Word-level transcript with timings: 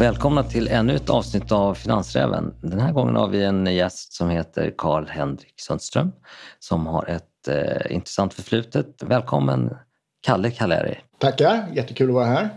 Välkomna 0.00 0.42
till 0.42 0.68
ännu 0.68 0.94
ett 0.94 1.10
avsnitt 1.10 1.52
av 1.52 1.74
Finansräven. 1.74 2.54
Den 2.62 2.80
här 2.80 2.92
gången 2.92 3.16
har 3.16 3.28
vi 3.28 3.44
en 3.44 3.66
gäst 3.66 4.12
som 4.12 4.30
heter 4.30 4.74
Karl-Henrik 4.78 5.60
Sundström 5.60 6.12
som 6.58 6.86
har 6.86 7.06
ett 7.06 7.48
eh, 7.48 7.94
intressant 7.94 8.34
förflutet. 8.34 9.02
Välkommen 9.02 9.76
Kalle 10.20 10.50
Kalleri. 10.50 10.98
Tackar, 11.18 11.66
jättekul 11.74 12.08
att 12.08 12.14
vara 12.14 12.26
här. 12.26 12.48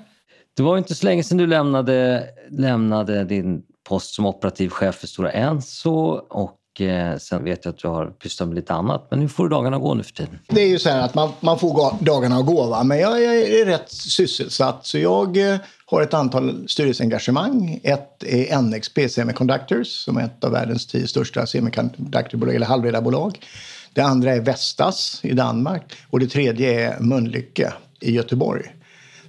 Det 0.57 0.63
var 0.63 0.77
inte 0.77 0.95
så 0.95 1.05
länge 1.05 1.23
sedan 1.23 1.37
du 1.37 1.47
lämnade, 1.47 2.23
lämnade 2.49 3.23
din 3.23 3.61
post 3.89 4.13
som 4.13 4.25
operativ 4.25 4.69
chef 4.69 4.95
för 4.95 5.07
Stora 5.07 5.31
Enso 5.31 5.91
och 6.29 6.81
eh, 6.81 7.17
sen 7.17 7.43
vet 7.43 7.65
jag 7.65 7.71
att 7.71 7.79
du 7.79 7.87
har 7.87 8.05
pysslat 8.05 8.49
med 8.49 8.55
lite 8.55 8.73
annat. 8.73 9.07
Men 9.09 9.19
hur 9.19 9.27
får 9.27 9.43
du 9.43 9.49
dagarna 9.49 9.77
gå 9.77 9.93
nu 9.93 10.03
för 10.03 10.13
tiden? 10.13 10.39
Det 10.47 10.61
är 10.61 10.67
ju 10.67 10.79
så 10.79 10.89
här 10.89 11.01
att 11.01 11.15
man, 11.15 11.31
man 11.39 11.59
får 11.59 12.03
dagarna 12.05 12.37
att 12.37 12.45
gå, 12.45 12.67
va? 12.67 12.83
men 12.83 12.99
jag, 12.99 13.21
jag 13.21 13.35
är 13.35 13.65
rätt 13.65 13.91
sysselsatt. 13.91 14.85
Så 14.85 14.97
jag 14.97 15.37
eh, 15.37 15.57
har 15.95 16.01
ett 16.01 16.13
antal 16.13 16.69
styrelseengagemang. 16.69 17.79
Ett 17.83 18.23
är 18.23 18.61
NXP 18.61 19.09
Semiconductors 19.09 19.87
som 19.87 20.17
är 20.17 20.23
ett 20.23 20.43
av 20.43 20.51
världens 20.51 20.85
tio 20.85 21.07
största 21.07 21.45
semiconductorbolag, 21.45 22.55
eller 22.55 22.65
halvledarbolag. 22.65 23.39
Det 23.93 24.01
andra 24.01 24.31
är 24.31 24.41
Vestas 24.41 25.19
i 25.23 25.33
Danmark 25.33 25.83
och 26.09 26.19
det 26.19 26.27
tredje 26.27 26.87
är 26.87 26.99
Mölnlycke 26.99 27.73
i 27.99 28.11
Göteborg. 28.11 28.63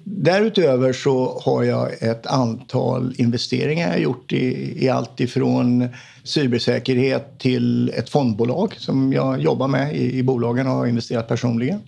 Därutöver 0.05 0.93
så 0.93 1.41
har 1.45 1.63
jag 1.63 2.03
ett 2.03 2.27
antal 2.27 3.15
investeringar 3.17 3.89
jag 3.89 4.01
gjort 4.01 4.33
i, 4.33 4.85
i 4.85 4.89
allt 4.89 5.21
ifrån 5.21 5.89
cybersäkerhet 6.23 7.39
till 7.39 7.89
ett 7.89 8.11
fondbolag 8.11 8.75
som 8.79 9.13
jag 9.13 9.41
jobbar 9.41 9.69
med 9.69 9.97
i, 9.97 10.19
i 10.19 10.23
bolagen 10.23 10.67
och 10.67 10.73
har 10.73 10.87
investerat 10.87 11.29
personligen. 11.29 11.81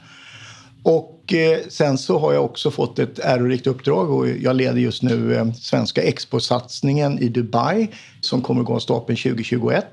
Och 0.87 1.33
eh, 1.33 1.59
sen 1.69 1.99
så 1.99 2.19
har 2.19 2.33
jag 2.33 2.45
också 2.45 2.71
fått 2.71 2.99
ett 2.99 3.19
ärorikt 3.19 3.67
uppdrag 3.67 4.11
och 4.11 4.29
jag 4.29 4.57
leder 4.57 4.81
just 4.81 5.03
nu 5.03 5.35
eh, 5.35 5.53
svenska 5.53 6.03
exposatsningen 6.03 7.19
i 7.19 7.29
Dubai 7.29 7.89
som 8.21 8.43
kommer 8.43 8.61
att 8.61 8.67
gå 8.67 8.75
av 8.75 8.79
stapeln 8.79 9.17
2021. 9.17 9.87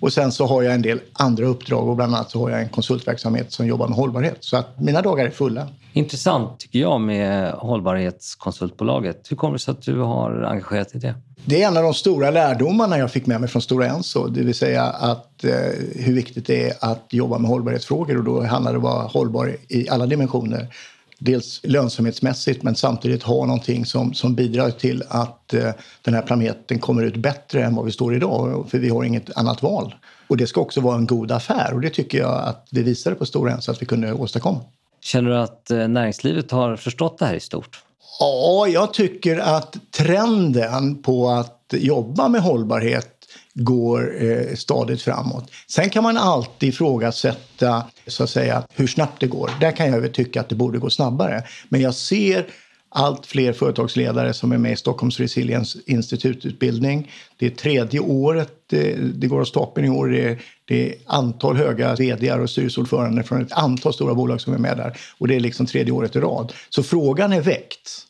Och 0.00 0.12
sen 0.12 0.32
så 0.32 0.46
har 0.46 0.62
jag 0.62 0.74
en 0.74 0.82
del 0.82 1.00
andra 1.12 1.46
uppdrag 1.46 1.88
och 1.88 1.96
bland 1.96 2.14
annat 2.14 2.30
så 2.30 2.38
har 2.38 2.50
jag 2.50 2.60
en 2.62 2.68
konsultverksamhet 2.68 3.52
som 3.52 3.66
jobbar 3.66 3.88
med 3.88 3.96
hållbarhet. 3.96 4.36
Så 4.40 4.56
att 4.56 4.80
mina 4.80 5.02
dagar 5.02 5.26
är 5.26 5.30
fulla. 5.30 5.68
Intressant 5.92 6.60
tycker 6.60 6.78
jag 6.78 7.00
med 7.00 7.52
hållbarhetskonsultbolaget. 7.52 9.26
Hur 9.30 9.36
kommer 9.36 9.52
det 9.52 9.58
sig 9.58 9.72
att 9.72 9.82
du 9.82 9.98
har 10.00 10.42
engagerat 10.42 10.88
dig 10.88 10.96
i 10.96 11.00
det? 11.00 11.14
Det 11.44 11.62
är 11.62 11.68
en 11.68 11.76
av 11.76 11.82
de 11.82 11.94
stora 11.94 12.30
lärdomarna 12.30 12.98
jag 12.98 13.10
fick 13.10 13.26
med 13.26 13.40
mig 13.40 13.50
från 13.50 13.62
Stora 13.62 13.86
Enso. 13.86 14.26
Det 14.26 14.42
vill 14.42 14.54
säga 14.54 14.82
att, 14.84 15.44
eh, 15.44 15.52
hur 15.94 16.14
viktigt 16.14 16.46
det 16.46 16.68
är 16.68 16.74
att 16.80 17.06
jobba 17.10 17.38
med 17.38 17.50
hållbarhetsfrågor. 17.50 18.18
Och 18.18 18.24
då 18.24 18.42
handlar 18.42 18.72
det 18.72 18.78
om 18.78 18.84
att 18.84 18.92
vara 18.92 19.06
hållbar 19.06 19.56
i 19.68 19.88
alla 19.88 20.06
dimensioner. 20.06 20.74
Dels 21.18 21.60
lönsamhetsmässigt 21.62 22.62
men 22.62 22.74
samtidigt 22.74 23.22
ha 23.22 23.46
någonting 23.46 23.86
som, 23.86 24.14
som 24.14 24.34
bidrar 24.34 24.70
till 24.70 25.02
att 25.08 25.54
eh, 25.54 25.70
den 26.02 26.14
här 26.14 26.22
planeten 26.22 26.78
kommer 26.78 27.02
ut 27.02 27.16
bättre 27.16 27.64
än 27.64 27.74
vad 27.74 27.84
vi 27.84 27.92
står 27.92 28.14
idag. 28.14 28.66
För 28.70 28.78
vi 28.78 28.88
har 28.88 29.04
inget 29.04 29.36
annat 29.36 29.62
val. 29.62 29.94
Och 30.28 30.36
det 30.36 30.46
ska 30.46 30.60
också 30.60 30.80
vara 30.80 30.96
en 30.96 31.06
god 31.06 31.32
affär 31.32 31.74
och 31.74 31.80
det 31.80 31.90
tycker 31.90 32.18
jag 32.18 32.42
att 32.44 32.68
vi 32.70 32.82
visade 32.82 33.16
på 33.16 33.26
Stora 33.26 33.52
Enso 33.52 33.72
att 33.72 33.82
vi 33.82 33.86
kunde 33.86 34.12
åstadkomma. 34.12 34.60
Känner 35.00 35.30
du 35.30 35.36
att 35.36 35.70
eh, 35.70 35.88
näringslivet 35.88 36.50
har 36.50 36.76
förstått 36.76 37.18
det 37.18 37.26
här 37.26 37.34
i 37.34 37.40
stort? 37.40 37.82
Ja, 38.20 38.66
jag 38.68 38.94
tycker 38.94 39.38
att 39.38 39.76
trenden 39.90 41.02
på 41.02 41.28
att 41.28 41.56
jobba 41.70 42.28
med 42.28 42.40
hållbarhet 42.42 43.16
går 43.54 44.24
eh, 44.24 44.54
stadigt 44.54 45.02
framåt. 45.02 45.50
Sen 45.68 45.90
kan 45.90 46.02
man 46.02 46.16
alltid 46.16 46.68
ifrågasätta 46.68 47.84
så 48.06 48.24
att 48.24 48.30
säga, 48.30 48.62
hur 48.74 48.86
snabbt 48.86 49.20
det 49.20 49.26
går. 49.26 49.50
Där 49.60 49.72
kan 49.72 49.92
jag 49.92 50.14
tycka 50.14 50.40
att 50.40 50.48
det 50.48 50.54
borde 50.54 50.78
gå 50.78 50.90
snabbare. 50.90 51.42
Men 51.68 51.80
jag 51.80 51.94
ser 51.94 52.46
allt 52.92 53.26
fler 53.26 53.52
företagsledare 53.52 54.32
som 54.32 54.52
är 54.52 54.58
med 54.58 54.72
i 54.72 54.76
Stockholms 54.76 55.20
Resilience 55.20 55.78
Institututbildning. 55.86 57.10
Det 57.36 57.46
är 57.46 57.50
tredje 57.50 58.00
året 58.00 58.52
det, 58.66 58.96
det 59.14 59.26
går 59.26 59.40
av 59.40 59.44
stapeln 59.44 59.86
i 59.86 59.90
år. 59.90 60.08
Det 60.08 60.24
är, 60.24 60.42
det 60.64 60.88
är 60.88 60.94
antal 61.06 61.56
höga 61.56 61.94
vd 61.94 62.32
och 62.32 62.50
styrelseordförande 62.50 63.22
från 63.22 63.42
ett 63.42 63.52
antal 63.52 63.94
stora 63.94 64.14
bolag 64.14 64.40
som 64.40 64.54
är 64.54 64.58
med 64.58 64.76
där. 64.76 64.96
Och 65.18 65.28
det 65.28 65.36
är 65.36 65.40
liksom 65.40 65.66
tredje 65.66 65.92
året 65.92 66.16
i 66.16 66.20
rad. 66.20 66.52
Så 66.68 66.82
frågan 66.82 67.32
är 67.32 67.40
väckt. 67.40 68.06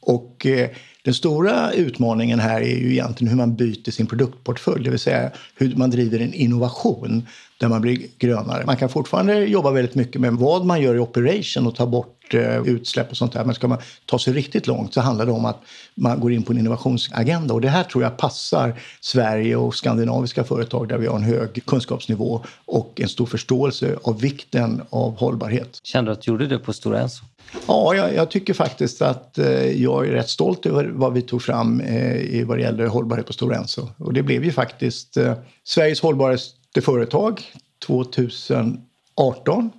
Och 0.00 0.46
eh, 0.46 0.70
den 1.04 1.14
stora 1.14 1.72
utmaningen 1.72 2.40
här 2.40 2.60
är 2.60 2.76
ju 2.76 2.92
egentligen 2.92 3.30
hur 3.30 3.36
man 3.36 3.56
byter 3.56 3.90
sin 3.90 4.06
produktportfölj, 4.06 4.84
det 4.84 4.90
vill 4.90 4.98
säga 4.98 5.30
hur 5.54 5.76
man 5.76 5.90
driver 5.90 6.20
en 6.20 6.34
innovation 6.34 7.26
där 7.64 7.68
man 7.68 7.80
blir 7.80 7.98
grönare. 8.18 8.66
Man 8.66 8.76
kan 8.76 8.88
fortfarande 8.88 9.44
jobba 9.44 9.70
väldigt 9.70 9.94
mycket 9.94 10.20
med 10.20 10.32
vad 10.32 10.64
man 10.64 10.82
gör 10.82 10.94
i 10.94 10.98
operation 10.98 11.66
och 11.66 11.74
ta 11.74 11.86
bort 11.86 12.34
eh, 12.34 12.62
utsläpp 12.62 13.10
och 13.10 13.16
sånt 13.16 13.32
där. 13.32 13.44
Men 13.44 13.54
ska 13.54 13.68
man 13.68 13.78
ta 14.06 14.18
sig 14.18 14.32
riktigt 14.32 14.66
långt 14.66 14.94
så 14.94 15.00
handlar 15.00 15.26
det 15.26 15.32
om 15.32 15.44
att 15.44 15.62
man 15.94 16.20
går 16.20 16.32
in 16.32 16.42
på 16.42 16.52
en 16.52 16.58
innovationsagenda. 16.58 17.54
Och 17.54 17.60
det 17.60 17.68
här 17.68 17.84
tror 17.84 18.04
jag 18.04 18.16
passar 18.16 18.80
Sverige 19.00 19.56
och 19.56 19.74
skandinaviska 19.74 20.44
företag 20.44 20.88
där 20.88 20.98
vi 20.98 21.06
har 21.06 21.16
en 21.16 21.22
hög 21.22 21.66
kunskapsnivå 21.66 22.44
och 22.64 23.00
en 23.00 23.08
stor 23.08 23.26
förståelse 23.26 23.96
av 24.02 24.20
vikten 24.20 24.82
av 24.90 25.16
hållbarhet. 25.16 25.80
Kände 25.82 26.10
du 26.10 26.12
att 26.12 26.22
du 26.22 26.30
gjorde 26.30 26.46
det 26.46 26.58
på 26.58 26.72
Stora 26.72 27.00
Enso? 27.00 27.24
Ja, 27.66 27.94
jag, 27.94 28.14
jag, 28.14 28.30
tycker 28.30 28.54
faktiskt 28.54 29.02
att 29.02 29.38
eh, 29.38 29.82
jag 29.82 30.06
är 30.06 30.10
rätt 30.12 30.28
stolt 30.28 30.66
över 30.66 30.84
vad 30.84 31.12
vi 31.12 31.22
tog 31.22 31.42
fram 31.42 31.80
eh, 31.80 32.16
i 32.16 32.44
vad 32.44 32.58
det 32.58 32.62
gäller 32.62 32.86
hållbarhet 32.86 33.26
på 33.26 33.32
Stora 33.32 33.56
Enso. 33.56 33.88
Och 33.98 34.12
det 34.12 34.22
blev 34.22 34.44
ju 34.44 34.52
faktiskt 34.52 35.16
eh, 35.16 35.34
Sveriges 35.64 36.00
hållbaraste 36.00 36.63
företag 36.82 37.42
2018. 37.86 39.70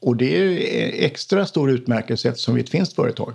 Och 0.00 0.16
det 0.16 0.36
är 0.36 1.04
extra 1.04 1.46
stor 1.46 1.70
utmärkelse 1.70 2.28
eftersom 2.28 2.54
vi 2.54 2.60
är 2.60 2.64
ett 2.64 2.70
finskt 2.70 2.94
företag. 2.94 3.34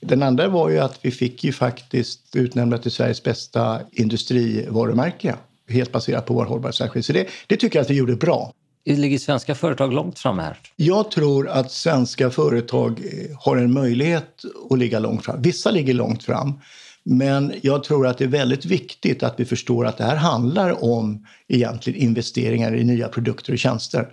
Den 0.00 0.22
andra 0.22 0.48
var 0.48 0.70
ju 0.70 0.78
att 0.78 0.98
vi 1.02 1.10
fick 1.10 1.44
ju 1.44 1.52
faktiskt 1.52 2.36
utnämna 2.36 2.78
till 2.78 2.90
Sveriges 2.90 3.22
bästa 3.22 3.80
industrivarumärke. 3.92 5.34
Helt 5.68 5.92
baserat 5.92 6.26
på 6.26 6.34
vår 6.34 6.44
hållbarhetsstrategi. 6.44 7.02
Så 7.02 7.12
det, 7.12 7.28
det 7.46 7.56
tycker 7.56 7.78
jag 7.78 7.84
att 7.84 7.90
vi 7.90 7.94
gjorde 7.94 8.16
bra. 8.16 8.52
Ligger 8.84 9.18
svenska 9.18 9.54
företag 9.54 9.92
långt 9.92 10.18
fram 10.18 10.38
här? 10.38 10.58
Jag 10.76 11.10
tror 11.10 11.48
att 11.48 11.70
svenska 11.70 12.30
företag 12.30 13.00
har 13.40 13.56
en 13.56 13.72
möjlighet 13.72 14.42
att 14.70 14.78
ligga 14.78 14.98
långt 14.98 15.24
fram. 15.24 15.42
Vissa 15.42 15.70
ligger 15.70 15.94
långt 15.94 16.24
fram. 16.24 16.60
Men 17.04 17.52
jag 17.62 17.84
tror 17.84 18.06
att 18.06 18.18
det 18.18 18.24
är 18.24 18.28
väldigt 18.28 18.64
viktigt 18.64 19.22
att 19.22 19.40
vi 19.40 19.44
förstår 19.44 19.86
att 19.86 19.98
det 19.98 20.04
här 20.04 20.16
handlar 20.16 20.84
om 20.84 21.26
egentligen 21.48 22.00
investeringar 22.00 22.76
i 22.76 22.84
nya 22.84 23.08
produkter 23.08 23.52
och 23.52 23.58
tjänster. 23.58 24.08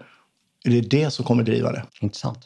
Det 0.63 0.77
är 0.77 0.81
det 0.81 1.11
som 1.11 1.25
kommer 1.25 1.43
driva 1.43 1.71
det. 1.71 1.83
Intressant. 2.01 2.39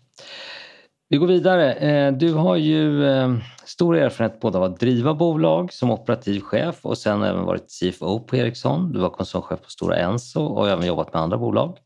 Vi 1.09 1.17
går 1.17 1.27
vidare. 1.27 1.73
Eh, 1.73 2.13
du 2.13 2.33
har 2.33 2.55
ju 2.55 3.05
eh, 3.07 3.35
stor 3.65 3.97
erfarenhet 3.97 4.39
både 4.39 4.57
av 4.57 4.63
att 4.63 4.79
driva 4.79 5.13
bolag 5.13 5.73
som 5.73 5.91
operativ 5.91 6.41
chef 6.41 6.75
och 6.81 6.97
sen 6.97 7.23
även 7.23 7.43
varit 7.43 7.79
CFO 7.79 8.19
på 8.19 8.35
Ericsson. 8.35 8.91
Du 8.91 8.99
var 8.99 9.09
koncernchef 9.09 9.61
på 9.61 9.69
Stora 9.69 9.97
Enso 9.97 10.45
och 10.45 10.69
även 10.69 10.87
jobbat 10.87 11.13
med 11.13 11.21
andra 11.21 11.37
bolag. 11.37 11.77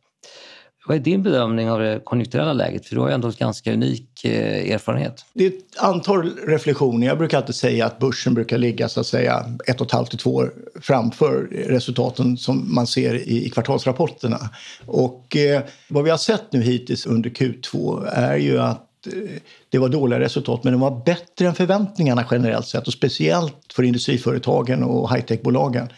Vad 0.88 0.98
är 0.98 1.02
din 1.02 1.24
bedömning 1.24 1.72
av 1.72 1.80
det 1.80 2.02
konjunkturella 2.04 2.54
läget? 2.54 2.86
För 2.86 2.96
du 2.96 3.02
har 3.02 3.08
ju 3.08 3.14
ändå 3.14 3.28
en 3.28 3.34
ganska 3.38 3.74
unik 3.74 4.26
eh, 4.26 4.74
erfarenhet. 4.74 5.26
Det 5.34 5.46
är 5.46 5.48
ett 5.48 5.78
antal 5.78 6.36
reflektioner. 6.48 7.08
Jag 7.08 7.18
brukar 7.18 7.38
alltid 7.38 7.56
säga 7.56 7.86
att 7.86 8.00
börsen 8.00 8.34
brukar 8.34 8.58
ligga 8.58 8.90
så 8.90 9.00
att 9.00 9.08
säga 9.08 9.46
ett 9.68 9.82
och 9.82 9.88
ett 9.88 9.94
halvt 9.94 10.10
till 10.10 10.20
två 10.20 10.36
år 10.36 10.54
framför 10.82 11.48
resultaten 11.52 12.38
som 12.38 12.76
man 12.76 12.88
ser 12.88 13.14
i, 13.14 13.46
i 13.46 13.50
kvartalsrapporterna. 13.50 14.50
Och 14.86 15.36
eh, 15.36 15.62
vad 15.90 16.04
vi 16.04 16.10
har 16.10 16.18
sett 16.18 16.52
nu 16.52 16.62
hittills 16.62 17.06
under 17.06 17.30
Q2 17.30 18.06
är 18.14 18.38
ju 18.38 18.60
att 18.60 19.08
eh, 19.08 19.14
det 19.70 19.78
var 19.78 19.90
dåliga 19.90 20.20
resultat, 20.20 20.64
men 20.64 20.74
de 20.74 20.82
var 20.82 21.04
bättre 21.06 21.48
än 21.48 21.56
förväntningarna 21.56 22.26
generellt 22.32 22.68
sett 22.68 22.88
och 22.88 22.94
speciellt 22.94 23.74
för 23.74 23.84
industriföretagen 23.84 24.84
och 24.84 25.14
high-tech-bolagen 25.14 25.90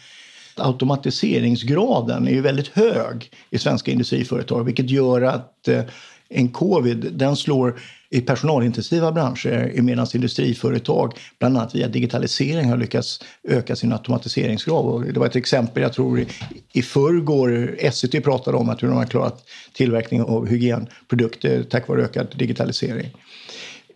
automatiseringsgraden 0.56 2.28
är 2.28 2.32
ju 2.32 2.40
väldigt 2.40 2.68
hög 2.68 3.30
i 3.50 3.58
svenska 3.58 3.90
industriföretag 3.90 4.64
vilket 4.64 4.90
gör 4.90 5.22
att 5.22 5.68
eh, 5.68 5.82
en 6.28 6.48
covid 6.48 7.12
den 7.12 7.36
slår 7.36 7.80
i 8.10 8.20
personalintensiva 8.20 9.12
branscher 9.12 9.82
medan 9.82 10.06
industriföretag 10.14 11.14
bland 11.38 11.56
annat 11.56 11.74
via 11.74 11.88
digitalisering 11.88 12.70
har 12.70 12.76
lyckats 12.76 13.20
öka 13.48 13.76
sin 13.76 13.92
automatiseringsgrad. 13.92 14.84
Och 14.84 15.04
det 15.04 15.20
var 15.20 15.26
ett 15.26 15.36
exempel, 15.36 15.82
jag 15.82 15.92
tror 15.92 16.26
i 16.72 16.82
förrgår, 16.82 17.76
SCT 17.92 18.24
pratade 18.24 18.56
om 18.56 18.68
att 18.68 18.82
hur 18.82 18.88
de 18.88 18.96
har 18.96 19.04
klarat 19.04 19.44
tillverkning 19.72 20.22
av 20.22 20.46
hygienprodukter 20.46 21.62
tack 21.62 21.88
vare 21.88 22.02
ökad 22.02 22.34
digitalisering. 22.36 23.10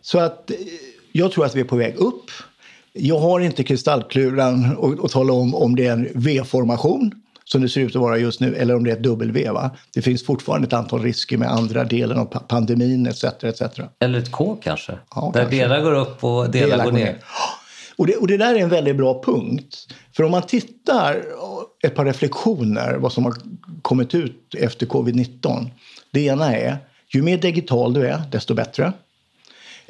Så 0.02 0.18
att 0.18 0.50
eh, 0.50 0.56
jag 1.12 1.32
tror 1.32 1.44
att 1.44 1.56
vi 1.56 1.60
är 1.60 1.64
på 1.64 1.76
väg 1.76 1.94
upp. 1.96 2.30
Jag 2.98 3.18
har 3.18 3.40
inte 3.40 3.64
kristallkulan 3.64 4.76
att 5.04 5.10
tala 5.10 5.32
om 5.32 5.54
om 5.54 5.76
det 5.76 5.86
är 5.86 5.92
en 5.92 6.08
V-formation 6.14 7.12
som 7.44 7.62
det 7.62 7.68
ser 7.68 7.80
ut 7.80 7.96
att 7.96 8.02
vara 8.02 8.18
just 8.18 8.40
nu 8.40 8.54
eller 8.54 8.76
om 8.76 8.84
det 8.84 8.90
är 8.90 8.96
ett 8.96 9.02
W. 9.02 9.50
Va? 9.50 9.70
Det 9.94 10.02
finns 10.02 10.24
fortfarande 10.26 10.66
ett 10.66 10.72
antal 10.72 11.02
risker 11.02 11.36
med 11.38 11.50
andra 11.50 11.84
delen 11.84 12.18
av 12.18 12.24
pandemin 12.24 13.06
etc. 13.06 13.24
etc. 13.24 13.62
Eller 14.00 14.18
ett 14.18 14.32
K 14.32 14.56
kanske? 14.62 14.92
Ja, 15.14 15.30
Där 15.34 15.40
kanske. 15.40 15.56
delar 15.58 15.80
går 15.82 15.94
upp 15.94 16.24
och 16.24 16.50
delar, 16.50 16.68
delar 16.68 16.84
går 16.84 16.92
ner. 16.92 17.04
ner. 17.04 17.18
Och 17.96 18.06
det, 18.06 18.16
och 18.16 18.26
det 18.26 18.36
där 18.36 18.54
är 18.54 18.58
en 18.58 18.68
väldigt 18.68 18.96
bra 18.96 19.22
punkt. 19.22 19.76
För 20.16 20.24
om 20.24 20.30
man 20.30 20.42
tittar 20.42 21.24
ett 21.84 21.94
par 21.94 22.04
reflektioner 22.04 22.94
vad 22.94 23.12
som 23.12 23.24
har 23.24 23.34
kommit 23.82 24.14
ut 24.14 24.54
efter 24.58 24.86
covid-19. 24.86 25.66
Det 26.10 26.20
ena 26.20 26.56
är 26.56 26.78
ju 27.14 27.22
mer 27.22 27.38
digital 27.38 27.92
du 27.92 28.06
är, 28.06 28.22
desto 28.32 28.54
bättre. 28.54 28.92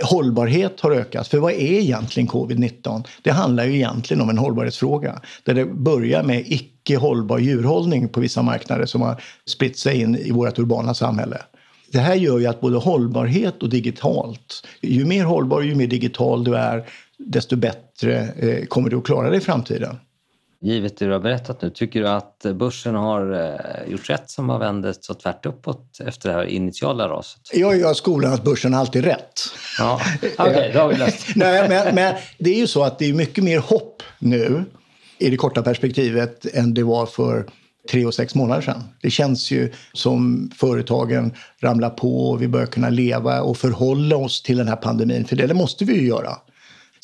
Hållbarhet 0.02 0.80
har 0.80 0.90
ökat. 0.90 1.28
För 1.28 1.38
vad 1.38 1.52
är 1.52 1.80
egentligen 1.80 2.28
covid-19? 2.28 3.04
Det 3.22 3.30
handlar 3.30 3.64
ju 3.64 3.74
egentligen 3.74 4.20
om 4.20 4.30
en 4.30 4.38
hållbarhetsfråga. 4.38 5.20
Där 5.42 5.54
det 5.54 5.64
börjar 5.64 6.22
med 6.22 6.44
icke 6.46 6.96
hållbar 6.96 7.38
djurhållning 7.38 8.08
på 8.08 8.20
vissa 8.20 8.42
marknader 8.42 8.86
som 8.86 9.02
har 9.02 9.22
spritt 9.46 9.78
sig 9.78 10.00
in 10.00 10.16
i 10.16 10.30
vårt 10.30 10.58
urbana 10.58 10.94
samhälle. 10.94 11.38
Det 11.92 11.98
här 11.98 12.14
gör 12.14 12.38
ju 12.38 12.46
att 12.46 12.60
både 12.60 12.76
hållbarhet 12.76 13.62
och 13.62 13.68
digitalt, 13.68 14.66
ju 14.80 15.04
mer 15.04 15.24
hållbar 15.24 15.56
och 15.56 15.64
ju 15.64 15.74
mer 15.74 15.86
digital 15.86 16.44
du 16.44 16.56
är, 16.56 16.84
desto 17.18 17.56
bättre 17.56 18.28
eh, 18.36 18.64
kommer 18.66 18.90
du 18.90 18.96
att 18.96 19.04
klara 19.04 19.30
dig 19.30 19.38
i 19.38 19.40
framtiden. 19.40 19.96
Givet 20.64 20.98
det 20.98 21.04
du 21.04 21.12
har 21.12 21.20
berättat 21.20 21.62
nu, 21.62 21.70
tycker 21.70 22.00
du 22.00 22.08
att 22.08 22.46
börsen 22.54 22.94
har 22.94 23.32
eh, 23.32 23.92
gjort 23.92 24.10
rätt 24.10 24.30
som 24.30 24.48
har 24.48 24.58
vänt 24.58 25.04
så 25.04 25.14
tvärt 25.14 25.46
uppåt 25.46 26.00
efter 26.06 26.28
det 26.28 26.34
här 26.34 26.44
initiala 26.44 27.08
raset? 27.08 27.40
Jag 27.52 27.76
gör 27.78 27.94
skolan 27.94 28.32
att 28.32 28.44
börsen 28.44 28.74
alltid 28.74 29.04
rätt. 29.04 29.40
Ja, 29.78 30.00
okej, 30.22 30.32
okay, 30.38 30.72
då 30.72 30.78
har 30.78 30.88
vi 30.88 30.96
löst 30.96 31.26
Nej, 31.36 31.68
men, 31.68 31.94
men 31.94 32.14
det 32.38 32.50
är 32.50 32.58
ju 32.58 32.66
så 32.66 32.84
att 32.84 32.98
det 32.98 33.10
är 33.10 33.12
mycket 33.12 33.44
mer 33.44 33.58
hopp 33.58 34.02
nu 34.18 34.64
i 35.18 35.30
det 35.30 35.36
korta 35.36 35.62
perspektivet 35.62 36.46
än 36.54 36.74
det 36.74 36.82
var 36.82 37.06
för 37.06 37.46
tre 37.90 38.06
och 38.06 38.14
sex 38.14 38.34
månader 38.34 38.62
sedan. 38.62 38.82
Det 39.02 39.10
känns 39.10 39.50
ju 39.50 39.72
som 39.92 40.50
företagen 40.56 41.34
ramlar 41.60 41.90
på 41.90 42.30
och 42.30 42.42
vi 42.42 42.48
börjar 42.48 42.66
kunna 42.66 42.90
leva 42.90 43.42
och 43.42 43.56
förhålla 43.56 44.16
oss 44.16 44.42
till 44.42 44.56
den 44.56 44.68
här 44.68 44.76
pandemin. 44.76 45.24
För 45.24 45.36
det, 45.36 45.46
det 45.46 45.54
måste 45.54 45.84
vi 45.84 45.94
ju 46.00 46.06
göra. 46.06 46.30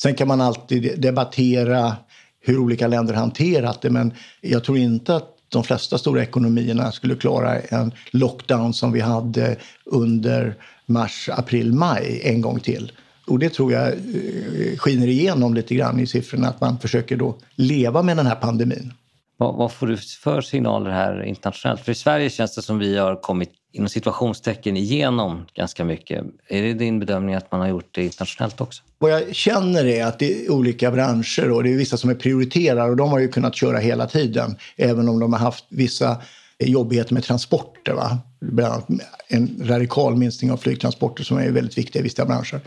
Sen 0.03 0.15
kan 0.15 0.29
man 0.29 0.41
alltid 0.41 1.01
debattera 1.01 1.97
hur 2.41 2.59
olika 2.59 2.87
länder 2.87 3.15
hanterat 3.15 3.83
det 3.83 3.91
men 3.91 4.13
jag 4.41 4.65
tror 4.65 4.79
inte 4.79 5.17
att 5.17 5.37
de 5.49 5.65
flesta 5.65 5.99
stora 5.99 6.23
ekonomierna 6.23 6.93
skulle 6.93 7.15
klara 7.15 7.61
en 7.61 7.93
lockdown 8.11 8.75
som 8.75 8.93
vi 8.93 9.01
hade 9.01 9.57
under 9.85 10.55
mars, 10.87 11.29
april, 11.33 11.73
maj 11.73 12.21
en 12.25 12.41
gång 12.41 12.61
till. 12.61 12.93
Och 13.27 13.39
det 13.39 13.49
tror 13.49 13.73
jag 13.73 13.89
eh, 13.89 14.79
skiner 14.79 15.07
igenom 15.07 15.55
lite 15.55 15.75
grann 15.75 16.01
i 16.01 16.07
siffrorna 16.07 16.49
att 16.49 16.61
man 16.61 16.79
försöker 16.79 17.17
då 17.17 17.37
leva 17.55 18.03
med 18.03 18.17
den 18.17 18.27
här 18.27 18.35
pandemin. 18.35 18.93
Vad, 19.37 19.55
vad, 19.55 19.73
får 19.73 19.87
du 19.87 19.97
för 19.97 20.41
signaler 20.41 20.91
här 20.91 21.23
internationellt? 21.23 21.81
För 21.81 21.93
i 21.93 21.95
Sverige 21.95 22.31
känns 22.31 22.55
det 22.55 22.63
som 22.63 22.79
vi 22.79 22.99
har 22.99 23.23
kommit 23.23 23.53
inom 23.73 23.89
situationstecken 23.89 24.77
igenom 24.77 25.47
ganska 25.55 25.85
mycket. 25.85 26.25
Är 26.49 26.63
det 26.63 26.75
din 26.75 26.99
bedömning 26.99 27.35
att 27.35 27.53
man 27.53 27.61
har 27.61 27.69
gjort 27.69 27.95
det 27.95 28.05
internationellt 28.05 28.61
också? 28.61 28.83
Vad 28.99 29.11
jag 29.13 29.35
känner 29.35 29.85
är 29.85 30.07
att 30.07 30.19
det 30.19 30.45
är 30.45 30.51
olika 30.51 30.91
branscher 30.91 31.51
och 31.51 31.63
det 31.63 31.73
är 31.73 31.77
vissa 31.77 31.97
som 31.97 32.11
är 32.11 32.15
prioriterade 32.15 32.91
och 32.91 32.97
de 32.97 33.11
har 33.11 33.19
ju 33.19 33.29
kunnat 33.29 33.55
köra 33.55 33.79
hela 33.79 34.07
tiden 34.07 34.57
även 34.77 35.09
om 35.09 35.21
de 35.21 35.33
har 35.33 35.41
haft 35.41 35.65
vissa 35.69 36.23
jobbigheter 36.59 37.15
med 37.15 37.25
transporter. 37.25 37.93
Va? 37.93 38.19
Bland 38.41 38.75
annat 38.75 38.91
en 39.29 39.63
radikal 39.65 40.17
minskning 40.17 40.53
av 40.53 40.57
flygtransporter 40.57 41.25
som 41.25 41.39
är 41.39 41.51
väldigt 41.51 41.79
viktiga 41.79 42.01
i 42.01 42.03
vissa 42.03 42.25
branscher. 42.25 42.61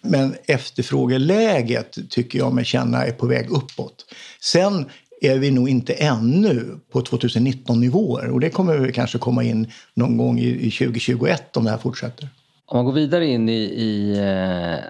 Men 0.00 0.34
efterfrågeläget 0.46 2.10
tycker 2.10 2.38
jag 2.38 2.52
mig 2.52 2.64
känna 2.64 3.04
är 3.04 3.12
på 3.12 3.26
väg 3.26 3.50
uppåt. 3.50 4.04
Sen 4.40 4.86
är 5.20 5.38
vi 5.38 5.50
nog 5.50 5.68
inte 5.68 5.92
ännu 5.92 6.80
på 6.92 7.00
2019-nivåer 7.00 8.28
och 8.28 8.40
det 8.40 8.50
kommer 8.50 8.78
vi 8.78 8.92
kanske 8.92 9.18
komma 9.18 9.44
in 9.44 9.72
någon 9.94 10.16
gång 10.16 10.38
i 10.38 10.70
2021 10.70 11.56
om 11.56 11.64
det 11.64 11.70
här 11.70 11.78
fortsätter. 11.78 12.28
Om 12.66 12.76
man 12.76 12.84
går 12.84 12.92
vidare 12.92 13.26
in 13.26 13.48
i, 13.48 13.62
i 13.62 14.18
eh, 14.18 14.84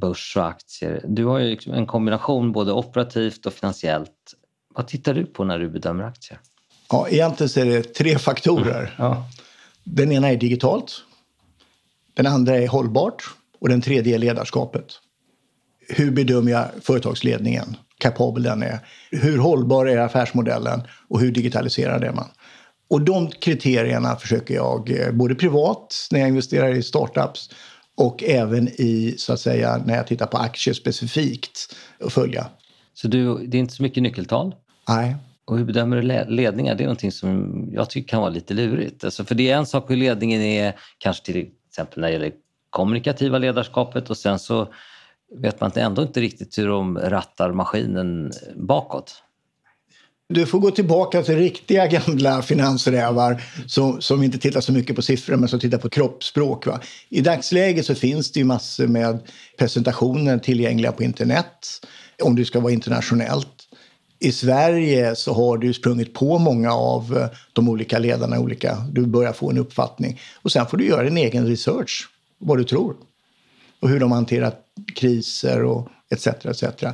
börs 0.00 0.36
och 0.36 0.46
aktier. 0.46 1.00
Du 1.08 1.24
har 1.24 1.38
ju 1.38 1.50
liksom 1.50 1.72
en 1.72 1.86
kombination 1.86 2.52
både 2.52 2.72
operativt 2.72 3.46
och 3.46 3.52
finansiellt. 3.52 4.34
Vad 4.74 4.86
tittar 4.86 5.14
du 5.14 5.26
på 5.26 5.44
när 5.44 5.58
du 5.58 5.68
bedömer 5.68 6.04
aktier? 6.04 6.40
Ja, 6.90 7.08
egentligen 7.08 7.48
så 7.48 7.60
är 7.60 7.64
det 7.64 7.82
tre 7.82 8.18
faktorer. 8.18 8.80
Mm. 8.80 8.92
Ja. 8.98 9.26
Den 9.84 10.12
ena 10.12 10.28
är 10.28 10.36
digitalt. 10.36 10.92
Den 12.14 12.26
andra 12.26 12.56
är 12.56 12.68
hållbart 12.68 13.24
och 13.60 13.68
den 13.68 13.80
tredje 13.80 14.14
är 14.14 14.18
ledarskapet. 14.18 14.86
Hur 15.88 16.10
bedömer 16.10 16.52
jag 16.52 16.66
företagsledningen? 16.82 17.76
Kapabel 18.00 18.42
den 18.42 18.62
är. 18.62 18.78
Hur 19.10 19.38
hållbar 19.38 19.86
är 19.86 19.98
affärsmodellen 19.98 20.82
och 21.08 21.20
hur 21.20 21.32
digitaliserad 21.32 22.04
är 22.04 22.12
man? 22.12 22.28
Och 22.88 23.00
de 23.00 23.30
kriterierna 23.30 24.16
försöker 24.16 24.54
jag 24.54 25.00
eh, 25.00 25.12
både 25.12 25.34
privat 25.34 26.08
när 26.10 26.20
jag 26.20 26.28
investerar 26.28 26.74
i 26.74 26.82
startups 26.82 27.50
och 27.96 28.22
även 28.22 28.68
i, 28.68 29.14
så 29.18 29.32
att 29.32 29.40
säga, 29.40 29.82
när 29.86 29.96
jag 29.96 30.06
tittar 30.06 30.26
på 30.26 30.36
aktier 30.36 30.74
specifikt 30.74 31.76
att 32.00 32.12
följa. 32.12 32.46
Så 32.94 33.08
du, 33.08 33.46
det 33.46 33.56
är 33.56 33.60
inte 33.60 33.74
så 33.74 33.82
mycket 33.82 34.02
nyckeltal? 34.02 34.54
Nej. 34.88 35.16
Och 35.44 35.58
hur 35.58 35.64
bedömer 35.64 35.96
du 35.96 36.02
ledningar? 36.34 36.74
Det 36.74 36.82
är 36.82 36.86
någonting 36.86 37.12
som 37.12 37.68
jag 37.72 37.90
tycker 37.90 38.08
kan 38.08 38.20
vara 38.20 38.30
lite 38.30 38.54
lurigt. 38.54 39.04
Alltså 39.04 39.24
för 39.24 39.34
det 39.34 39.50
är 39.50 39.56
en 39.56 39.66
sak 39.66 39.90
hur 39.90 39.96
ledningen 39.96 40.42
är, 40.42 40.74
kanske 40.98 41.24
till 41.24 41.48
exempel 41.68 42.00
när 42.00 42.08
det 42.08 42.12
gäller 42.12 42.32
kommunikativa 42.70 43.38
ledarskapet 43.38 44.10
och 44.10 44.16
sen 44.16 44.38
så 44.38 44.68
vet 45.34 45.60
man 45.60 45.70
ändå 45.74 46.02
inte 46.02 46.20
riktigt 46.20 46.58
hur 46.58 46.68
de 46.68 46.98
rattar 46.98 47.52
maskinen 47.52 48.32
bakåt. 48.56 49.22
Du 50.28 50.46
får 50.46 50.58
gå 50.58 50.70
tillbaka 50.70 51.22
till 51.22 51.36
riktiga 51.36 51.86
gamla 51.86 52.42
finansrävar 52.42 53.42
som, 53.66 54.00
som 54.00 54.22
inte 54.22 54.38
tittar 54.38 54.60
så 54.60 54.72
mycket 54.72 54.96
på 54.96 55.02
siffror 55.02 55.36
men 55.36 55.48
som 55.48 55.60
tittar 55.60 55.78
på 55.78 55.88
kroppsspråk. 55.88 56.66
Va? 56.66 56.80
I 57.08 57.20
dagsläget 57.20 57.86
så 57.86 57.94
finns 57.94 58.32
det 58.32 58.40
ju 58.40 58.44
massor 58.44 58.86
med 58.86 59.18
presentationer 59.58 60.38
tillgängliga 60.38 60.92
på 60.92 61.02
internet 61.02 61.80
om 62.22 62.36
du 62.36 62.44
ska 62.44 62.60
vara 62.60 62.72
internationellt. 62.72 63.48
I 64.20 64.32
Sverige 64.32 65.16
så 65.16 65.32
har 65.32 65.58
du 65.58 65.72
sprungit 65.72 66.14
på 66.14 66.38
många 66.38 66.72
av 66.72 67.16
eh, 67.16 67.28
de 67.52 67.68
olika 67.68 67.98
ledarna. 67.98 68.38
Olika, 68.38 68.76
du 68.92 69.06
börjar 69.06 69.32
få 69.32 69.50
en 69.50 69.58
uppfattning. 69.58 70.20
Och 70.42 70.52
sen 70.52 70.66
får 70.66 70.76
du 70.76 70.86
göra 70.86 71.02
din 71.02 71.16
egen 71.16 71.46
research, 71.46 72.08
vad 72.38 72.58
du 72.58 72.64
tror 72.64 72.94
och 73.80 73.88
hur 73.88 74.00
de 74.00 74.12
hanterat 74.12 74.60
kriser 74.94 75.64
och 75.64 75.88
etc. 76.10 76.26
etc. 76.26 76.84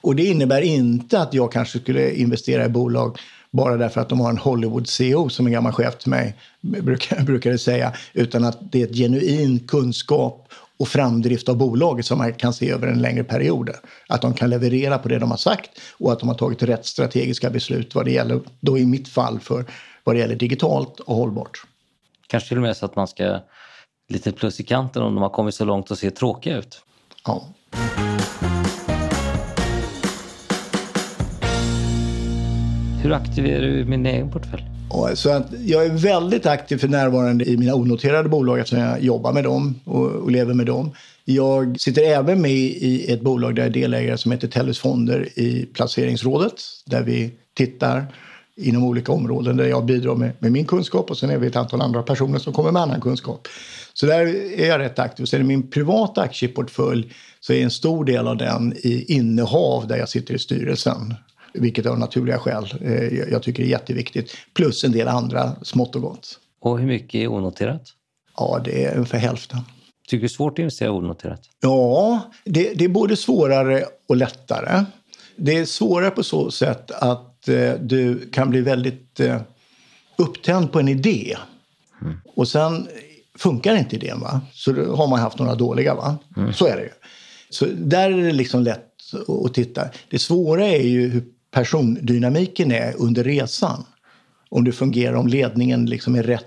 Och 0.00 0.16
det 0.16 0.24
innebär 0.24 0.62
inte 0.62 1.20
att 1.20 1.34
jag 1.34 1.52
kanske 1.52 1.78
skulle 1.78 2.14
investera 2.14 2.64
i 2.64 2.68
bolag 2.68 3.18
bara 3.50 3.76
därför 3.76 4.00
att 4.00 4.08
de 4.08 4.20
har 4.20 4.30
en 4.30 4.38
Hollywood-CEO 4.38 5.28
som 5.28 5.46
en 5.46 5.52
gammal 5.52 5.72
chef 5.72 5.98
till 5.98 6.10
mig 6.10 6.34
brukar, 6.60 7.22
brukade 7.24 7.58
säga, 7.58 7.92
utan 8.12 8.44
att 8.44 8.72
det 8.72 8.82
är 8.82 8.86
ett 8.86 8.96
genuin 8.96 9.66
kunskap 9.68 10.48
och 10.78 10.88
framdrift 10.88 11.48
av 11.48 11.56
bolaget 11.56 12.06
som 12.06 12.18
man 12.18 12.34
kan 12.34 12.52
se 12.52 12.70
över 12.70 12.86
en 12.86 13.02
längre 13.02 13.24
period. 13.24 13.70
Att 14.08 14.22
de 14.22 14.34
kan 14.34 14.50
leverera 14.50 14.98
på 14.98 15.08
det 15.08 15.18
de 15.18 15.30
har 15.30 15.38
sagt 15.38 15.70
och 15.98 16.12
att 16.12 16.20
de 16.20 16.28
har 16.28 16.36
tagit 16.36 16.62
rätt 16.62 16.86
strategiska 16.86 17.50
beslut 17.50 17.94
vad 17.94 18.04
det 18.04 18.10
gäller, 18.10 18.40
då 18.60 18.78
i 18.78 18.86
mitt 18.86 19.08
fall, 19.08 19.40
för 19.40 19.64
vad 20.04 20.14
det 20.14 20.18
gäller 20.18 20.36
digitalt 20.36 21.00
och 21.00 21.16
hållbart. 21.16 21.62
Kanske 22.26 22.48
till 22.48 22.56
och 22.56 22.62
med 22.62 22.76
så 22.76 22.86
att 22.86 22.96
man 22.96 23.08
ska 23.08 23.40
lite 24.10 24.32
plus 24.32 24.60
i 24.60 24.62
kanten 24.62 25.02
om 25.02 25.14
de 25.14 25.22
har 25.22 25.28
kommit 25.28 25.54
så 25.54 25.64
långt 25.64 25.90
och 25.90 25.98
ser 25.98 26.10
tråkiga 26.10 26.58
ut. 26.58 26.80
Ja. 27.26 27.44
Hur 33.02 33.12
aktiv 33.12 33.46
är 33.46 33.60
du 33.60 33.80
i 33.80 33.84
min 33.84 34.06
egen 34.06 34.30
portfölj? 34.30 34.64
Så 35.14 35.30
att 35.30 35.46
jag 35.64 35.86
är 35.86 35.90
väldigt 35.90 36.46
aktiv 36.46 36.76
för 36.76 36.88
närvarande 36.88 37.44
i 37.44 37.56
mina 37.56 37.74
onoterade 37.74 38.28
bolag 38.28 38.58
eftersom 38.58 38.78
jag 38.78 39.02
jobbar 39.02 39.32
med 39.32 39.44
dem 39.44 39.80
och, 39.84 40.06
och 40.06 40.30
lever 40.30 40.54
med 40.54 40.66
dem. 40.66 40.90
Jag 41.24 41.80
sitter 41.80 42.02
även 42.02 42.40
med 42.40 42.50
i 42.50 43.12
ett 43.12 43.20
bolag 43.20 43.54
där 43.54 43.62
jag 43.62 43.68
är 43.68 43.72
delägare 43.72 44.18
som 44.18 44.32
heter 44.32 44.48
Tellus 44.48 44.78
Fonder 44.78 45.38
i 45.38 45.66
placeringsrådet 45.66 46.62
där 46.86 47.02
vi 47.02 47.30
tittar 47.54 48.06
inom 48.56 48.84
olika 48.84 49.12
områden 49.12 49.56
där 49.56 49.64
jag 49.64 49.84
bidrar 49.84 50.14
med, 50.14 50.32
med, 50.38 50.52
min 50.52 50.64
kunskap 50.64 51.10
och 51.10 51.18
sen 51.18 51.30
är 51.30 51.38
vi 51.38 51.46
ett 51.46 51.56
antal 51.56 51.80
andra 51.80 52.02
personer 52.02 52.38
som 52.38 52.52
kommer 52.52 52.72
med 52.72 52.82
annan 52.82 53.00
kunskap. 53.00 53.48
Så 54.00 54.06
där 54.06 54.26
är 54.60 54.68
jag 54.68 54.78
rätt 54.78 54.98
aktiv. 54.98 55.24
Sen 55.24 55.40
i 55.40 55.44
min 55.44 55.70
privata 55.70 56.20
aktieportfölj 56.20 57.12
så 57.40 57.52
är 57.52 57.62
en 57.62 57.70
stor 57.70 58.04
del 58.04 58.28
av 58.28 58.36
den 58.36 58.72
i 58.76 59.04
innehav 59.08 59.86
där 59.86 59.96
jag 59.96 60.08
sitter 60.08 60.34
i 60.34 60.38
styrelsen. 60.38 61.14
Vilket 61.54 61.86
av 61.86 61.98
naturliga 61.98 62.38
skäl 62.38 62.74
eh, 62.80 63.30
jag 63.30 63.42
tycker 63.42 63.62
är 63.62 63.66
jätteviktigt. 63.66 64.36
Plus 64.54 64.84
en 64.84 64.92
del 64.92 65.08
andra 65.08 65.56
smått 65.62 65.96
och 65.96 66.02
gott. 66.02 66.38
Och 66.60 66.78
hur 66.78 66.86
mycket 66.86 67.14
är 67.14 67.28
onoterat? 67.28 67.82
Ja, 68.36 68.60
det 68.64 68.84
är 68.84 68.94
ungefär 68.94 69.18
hälften. 69.18 69.58
Tycker 70.08 70.16
du 70.16 70.20
det 70.20 70.26
är 70.26 70.28
svårt 70.28 70.52
att 70.52 70.58
investera 70.58 70.92
onoterat? 70.92 71.40
Ja, 71.60 72.20
det, 72.44 72.72
det 72.74 72.84
är 72.84 72.88
både 72.88 73.16
svårare 73.16 73.84
och 74.08 74.16
lättare. 74.16 74.84
Det 75.36 75.58
är 75.58 75.64
svårare 75.64 76.10
på 76.10 76.22
så 76.22 76.50
sätt 76.50 76.90
att 76.90 77.48
eh, 77.48 77.72
du 77.80 78.30
kan 78.32 78.50
bli 78.50 78.60
väldigt 78.60 79.20
eh, 79.20 79.40
upptänd 80.16 80.72
på 80.72 80.80
en 80.80 80.88
idé. 80.88 81.36
Mm. 82.02 82.16
Och 82.36 82.48
sen 82.48 82.88
funkar 83.40 83.76
inte 83.76 83.96
idén, 83.96 84.20
va? 84.20 84.40
så 84.52 84.72
har 84.94 85.08
man 85.08 85.20
haft 85.20 85.38
några 85.38 85.54
dåliga. 85.54 85.94
Va? 85.94 86.18
Mm. 86.36 86.52
Så 86.52 86.66
är 86.66 86.76
det 86.76 86.82
ju. 86.82 86.90
Så 87.50 87.66
där 87.66 88.10
är 88.10 88.22
det 88.22 88.32
liksom 88.32 88.62
lätt 88.62 88.86
att 89.44 89.54
titta. 89.54 89.88
Det 90.10 90.18
svåra 90.18 90.66
är 90.66 90.82
ju 90.82 91.08
hur 91.08 91.24
persondynamiken 91.50 92.72
är 92.72 92.94
under 92.98 93.24
resan. 93.24 93.84
Om 94.48 94.64
det 94.64 94.72
fungerar, 94.72 95.14
om 95.14 95.26
ledningen 95.26 95.86
liksom 95.86 96.14
är 96.14 96.22
rätt 96.22 96.46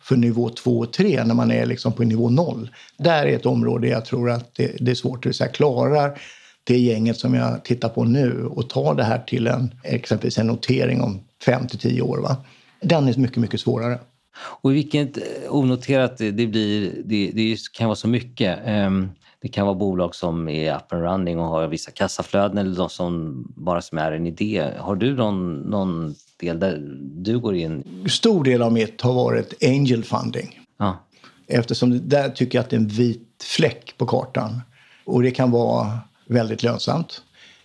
för 0.00 0.16
nivå 0.16 0.48
2 0.48 0.78
och 0.78 0.92
3 0.92 1.24
när 1.24 1.34
man 1.34 1.50
är 1.50 1.66
liksom 1.66 1.92
på 1.92 2.02
nivå 2.02 2.30
0. 2.30 2.70
Där 2.98 3.26
är 3.26 3.36
ett 3.36 3.46
område 3.46 3.88
jag 3.88 4.04
tror 4.04 4.30
att 4.30 4.54
det, 4.54 4.76
det 4.80 4.90
är 4.90 4.94
svårt. 4.94 5.26
att 5.26 5.36
säga, 5.36 5.50
klarar 5.50 6.20
det 6.64 6.78
gänget 6.78 7.16
som 7.16 7.34
jag 7.34 7.64
tittar 7.64 7.88
på 7.88 8.04
nu 8.04 8.46
och 8.46 8.68
tar 8.68 8.94
det 8.94 9.04
här 9.04 9.18
till 9.18 9.46
en, 9.46 9.74
exempelvis 9.82 10.38
en 10.38 10.46
notering 10.46 11.00
om 11.00 11.20
5 11.44 11.66
till 11.66 11.78
10 11.78 12.02
år. 12.02 12.18
Va? 12.18 12.36
Den 12.80 13.08
är 13.08 13.18
mycket, 13.18 13.36
mycket 13.36 13.60
svårare. 13.60 13.98
Och 14.36 14.74
vilket 14.74 15.18
onoterat 15.48 16.18
det 16.18 16.46
blir, 16.46 16.92
det, 17.04 17.30
det 17.34 17.56
kan 17.72 17.86
vara 17.86 17.96
så 17.96 18.08
mycket. 18.08 18.58
Ehm, 18.64 19.10
Det 19.42 19.48
kan 19.48 19.66
vara 19.66 19.74
bolag 19.74 20.14
som 20.14 20.48
är 20.48 20.76
up 20.76 20.92
and 20.92 21.02
running 21.02 21.38
och 21.38 21.46
har 21.46 21.68
vissa 21.68 21.90
kassaflöden 21.90 22.58
eller 22.58 22.76
de 22.76 22.88
som 22.88 23.44
bara 23.56 23.82
som 23.82 23.98
är 23.98 24.12
en 24.12 24.26
idé. 24.26 24.70
Har 24.78 24.96
du 24.96 25.16
någon, 25.16 25.54
någon 25.54 26.14
del 26.40 26.60
där 26.60 26.78
du 27.22 27.38
går 27.38 27.54
in? 27.54 27.84
Stor 28.10 28.44
del 28.44 28.62
av 28.62 28.72
mitt 28.72 29.00
har 29.00 29.14
varit 29.14 29.64
angel 29.64 30.04
funding. 30.04 30.60
Ja. 30.78 30.98
Eftersom 31.48 32.08
där 32.08 32.28
tycker 32.28 32.58
jag 32.58 32.62
att 32.64 32.70
det 32.70 32.76
är 32.76 32.80
en 32.80 32.88
vit 32.88 33.44
fläck 33.56 33.94
på 33.98 34.06
kartan. 34.06 34.60
Och 35.04 35.22
det 35.22 35.30
kan 35.30 35.50
vara 35.50 35.98
väldigt 36.26 36.62
lönsamt. 36.62 37.22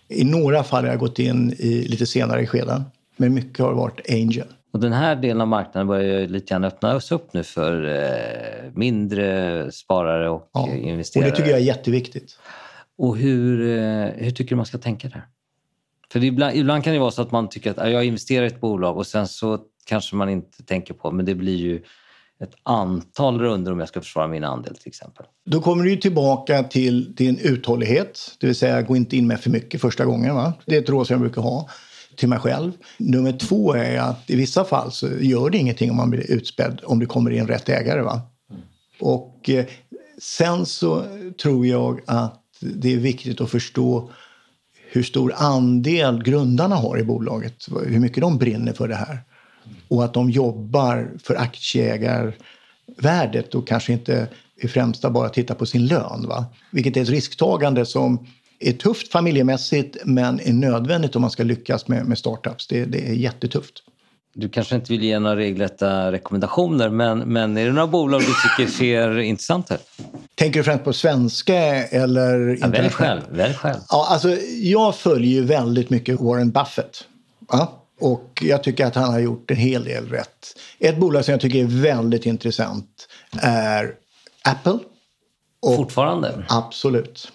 I 0.08 0.24
några 0.24 0.64
fall 0.64 0.84
har 0.84 0.90
jag 0.90 1.00
gått 1.00 1.18
in 1.18 1.52
i 1.58 1.88
lite 1.88 2.06
senare 2.06 2.46
skeden. 2.46 2.84
Men 3.16 3.34
mycket 3.34 3.58
har 3.58 3.72
varit 3.74 4.10
angel. 4.10 4.46
Och 4.78 4.82
den 4.82 4.92
här 4.92 5.16
delen 5.16 5.40
av 5.40 5.48
marknaden 5.48 5.86
börjar 5.86 6.28
lite 6.28 6.46
grann 6.46 6.64
öppnas 6.64 7.12
upp 7.12 7.32
nu 7.32 7.42
för 7.42 7.84
eh, 7.84 8.70
mindre 8.74 9.72
sparare 9.72 10.30
och 10.30 10.50
ja, 10.52 10.68
investerare. 10.68 11.26
Och 11.26 11.30
det 11.30 11.36
tycker 11.36 11.50
jag 11.50 11.60
är 11.60 11.64
jätteviktigt. 11.64 12.38
Och 12.98 13.16
hur, 13.16 13.78
eh, 13.78 14.04
hur 14.04 14.30
tycker 14.30 14.50
du 14.50 14.56
man 14.56 14.66
ska 14.66 14.78
tänka 14.78 15.08
där? 15.08 15.26
För 16.12 16.24
ibland, 16.24 16.56
ibland, 16.56 16.84
kan 16.84 16.92
det 16.92 16.98
vara 16.98 17.10
så 17.10 17.22
att 17.22 17.32
man 17.32 17.48
tycker 17.48 17.70
att 17.70 17.92
jag 17.92 18.04
investerar 18.04 18.44
i 18.44 18.46
ett 18.46 18.60
bolag 18.60 18.96
och 18.96 19.06
sen 19.06 19.28
så 19.28 19.58
kanske 19.86 20.16
man 20.16 20.28
inte 20.28 20.62
tänker 20.62 20.94
på, 20.94 21.10
men 21.10 21.24
det 21.24 21.34
blir 21.34 21.56
ju 21.56 21.82
ett 22.40 22.54
antal 22.62 23.40
runder 23.40 23.72
om 23.72 23.78
jag 23.78 23.88
ska 23.88 24.00
försvara 24.00 24.26
min 24.26 24.44
andel 24.44 24.76
till 24.76 24.88
exempel. 24.88 25.26
Då 25.46 25.60
kommer 25.60 25.84
du 25.84 25.96
tillbaka 25.96 26.62
till 26.62 27.14
din 27.14 27.38
uthållighet, 27.38 28.36
det 28.40 28.46
vill 28.46 28.56
säga 28.56 28.82
gå 28.82 28.96
inte 28.96 29.16
in 29.16 29.26
med 29.26 29.40
för 29.40 29.50
mycket 29.50 29.80
första 29.80 30.04
gången. 30.04 30.34
Va? 30.34 30.52
Det 30.66 30.76
är 30.76 30.82
ett 30.82 30.88
råd 30.88 31.06
som 31.06 31.14
jag 31.14 31.20
brukar 31.20 31.42
ha 31.42 31.68
till 32.18 32.28
mig 32.28 32.38
själv. 32.38 32.72
Nummer 32.96 33.32
två 33.32 33.74
är 33.74 33.98
att 33.98 34.30
i 34.30 34.36
vissa 34.36 34.64
fall 34.64 34.92
så 34.92 35.08
gör 35.20 35.50
det 35.50 35.58
ingenting 35.58 35.90
om 35.90 35.96
man 35.96 36.10
blir 36.10 36.30
utspädd 36.30 36.80
om 36.84 36.98
det 36.98 37.06
kommer 37.06 37.30
in 37.30 37.46
rätt 37.46 37.68
ägare. 37.68 38.02
Va? 38.02 38.20
Mm. 38.50 38.62
Och 39.00 39.50
eh, 39.50 39.66
sen 40.22 40.66
så 40.66 41.04
tror 41.42 41.66
jag 41.66 42.00
att 42.06 42.44
det 42.60 42.92
är 42.92 42.98
viktigt 42.98 43.40
att 43.40 43.50
förstå 43.50 44.10
hur 44.90 45.02
stor 45.02 45.32
andel 45.36 46.22
grundarna 46.22 46.76
har 46.76 46.98
i 46.98 47.04
bolaget. 47.04 47.66
Hur 47.86 48.00
mycket 48.00 48.20
de 48.20 48.38
brinner 48.38 48.72
för 48.72 48.88
det 48.88 48.94
här. 48.94 49.20
Och 49.88 50.04
att 50.04 50.14
de 50.14 50.30
jobbar 50.30 51.10
för 51.22 51.34
aktieägarvärdet 51.34 53.54
och 53.54 53.68
kanske 53.68 53.92
inte 53.92 54.28
i 54.62 54.68
främsta 54.68 55.10
bara 55.10 55.28
tittar 55.28 55.54
på 55.54 55.66
sin 55.66 55.86
lön. 55.86 56.26
Va? 56.28 56.46
Vilket 56.72 56.96
är 56.96 57.02
ett 57.02 57.08
risktagande 57.08 57.86
som 57.86 58.26
är 58.60 58.72
tufft 58.72 59.12
familjemässigt 59.12 59.96
men 60.04 60.40
är 60.40 60.52
nödvändigt 60.52 61.16
om 61.16 61.22
man 61.22 61.30
ska 61.30 61.42
lyckas 61.42 61.88
med, 61.88 62.06
med 62.06 62.18
startups. 62.18 62.66
Det, 62.66 62.84
det 62.84 63.08
är 63.08 63.12
jättetufft. 63.12 63.82
Du 64.34 64.48
kanske 64.48 64.74
inte 64.74 64.92
vill 64.92 65.02
ge 65.02 65.18
några 65.18 65.36
regelrätta 65.36 66.12
rekommendationer 66.12 66.88
men, 66.88 67.18
men 67.18 67.56
är 67.56 67.66
det 67.66 67.72
några 67.72 67.86
bolag 67.86 68.20
du 68.20 68.26
tycker 68.26 68.72
ser 68.72 69.18
intressanta 69.18 69.74
ut? 69.74 69.80
Tänker 70.34 70.60
du 70.60 70.64
främst 70.64 70.84
på 70.84 70.92
svenska 70.92 71.56
eller 71.84 72.58
ja, 72.60 72.66
Välj 72.66 72.90
själv. 72.90 73.20
Välj 73.30 73.54
själv. 73.54 73.78
Ja, 73.88 74.06
alltså, 74.10 74.36
jag 74.62 74.94
följer 74.96 75.30
ju 75.30 75.44
väldigt 75.44 75.90
mycket 75.90 76.20
Warren 76.20 76.50
Buffett. 76.50 77.04
Ja? 77.48 77.84
Och 78.00 78.42
jag 78.42 78.62
tycker 78.62 78.86
att 78.86 78.94
han 78.94 79.12
har 79.12 79.18
gjort 79.18 79.50
en 79.50 79.56
hel 79.56 79.84
del 79.84 80.08
rätt. 80.08 80.58
Ett 80.78 80.98
bolag 80.98 81.24
som 81.24 81.32
jag 81.32 81.40
tycker 81.40 81.58
är 81.58 81.82
väldigt 81.82 82.26
intressant 82.26 83.08
är 83.40 83.94
Apple. 84.44 84.78
Och 85.62 85.76
Fortfarande? 85.76 86.44
Absolut 86.48 87.32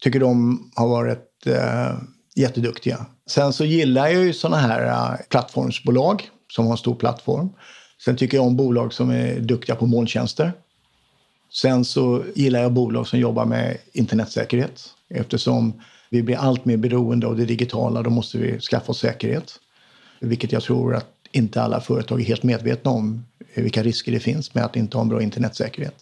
tycker 0.00 0.20
de 0.20 0.60
har 0.74 0.88
varit 0.88 1.46
eh, 1.46 1.92
jätteduktiga. 2.36 3.06
Sen 3.26 3.52
så 3.52 3.64
gillar 3.64 4.08
jag 4.08 4.24
ju 4.24 4.32
såna 4.32 4.56
här 4.56 4.86
eh, 4.86 5.18
plattformsbolag 5.28 6.30
som 6.52 6.64
har 6.64 6.72
en 6.72 6.78
stor 6.78 6.94
plattform. 6.94 7.50
Sen 8.04 8.16
tycker 8.16 8.36
jag 8.36 8.46
om 8.46 8.56
bolag 8.56 8.92
som 8.92 9.10
är 9.10 9.40
duktiga 9.40 9.76
på 9.76 9.86
molntjänster. 9.86 10.52
Sen 11.52 11.84
så 11.84 12.22
gillar 12.34 12.62
jag 12.62 12.72
bolag 12.72 13.06
som 13.06 13.18
jobbar 13.18 13.44
med 13.44 13.76
internetsäkerhet. 13.92 14.82
Eftersom 15.14 15.80
vi 16.10 16.22
blir 16.22 16.36
allt 16.36 16.64
mer 16.64 16.76
beroende 16.76 17.26
av 17.26 17.36
det 17.36 17.44
digitala, 17.44 18.02
då 18.02 18.10
måste 18.10 18.38
vi 18.38 18.60
skaffa 18.60 18.92
oss 18.92 18.98
säkerhet. 18.98 19.54
Vilket 20.20 20.52
jag 20.52 20.62
tror 20.62 20.94
att 20.94 21.06
inte 21.32 21.62
alla 21.62 21.80
företag 21.80 22.20
är 22.20 22.24
helt 22.24 22.42
medvetna 22.42 22.90
om 22.90 23.26
eh, 23.54 23.62
vilka 23.62 23.82
risker 23.82 24.12
det 24.12 24.20
finns 24.20 24.54
med 24.54 24.64
att 24.64 24.76
inte 24.76 24.96
ha 24.96 25.02
en 25.02 25.08
bra 25.08 25.22
internetsäkerhet. 25.22 25.96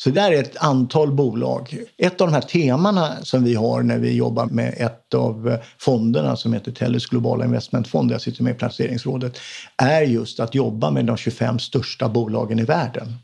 Så 0.00 0.10
där 0.10 0.32
är 0.32 0.42
ett 0.42 0.56
antal 0.56 1.12
bolag. 1.12 1.78
Ett 1.96 2.20
av 2.20 2.28
de 2.28 2.34
här 2.34 2.40
temana 2.40 3.16
som 3.22 3.44
vi 3.44 3.54
har 3.54 3.82
när 3.82 3.98
vi 3.98 4.12
jobbar 4.16 4.46
med 4.46 4.74
ett 4.76 5.14
av 5.14 5.58
fonderna 5.78 6.36
som 6.36 6.52
heter 6.52 6.72
Tellus 6.72 7.06
globala 7.06 7.44
investmentfond, 7.44 8.10
jag 8.10 8.20
sitter 8.20 8.42
med 8.42 8.54
i 8.54 8.58
placeringsrådet, 8.58 9.38
är 9.76 10.02
just 10.02 10.40
att 10.40 10.54
jobba 10.54 10.90
med 10.90 11.04
de 11.04 11.16
25 11.16 11.58
största 11.58 12.08
bolagen 12.08 12.58
i 12.58 12.64
världen. 12.64 13.14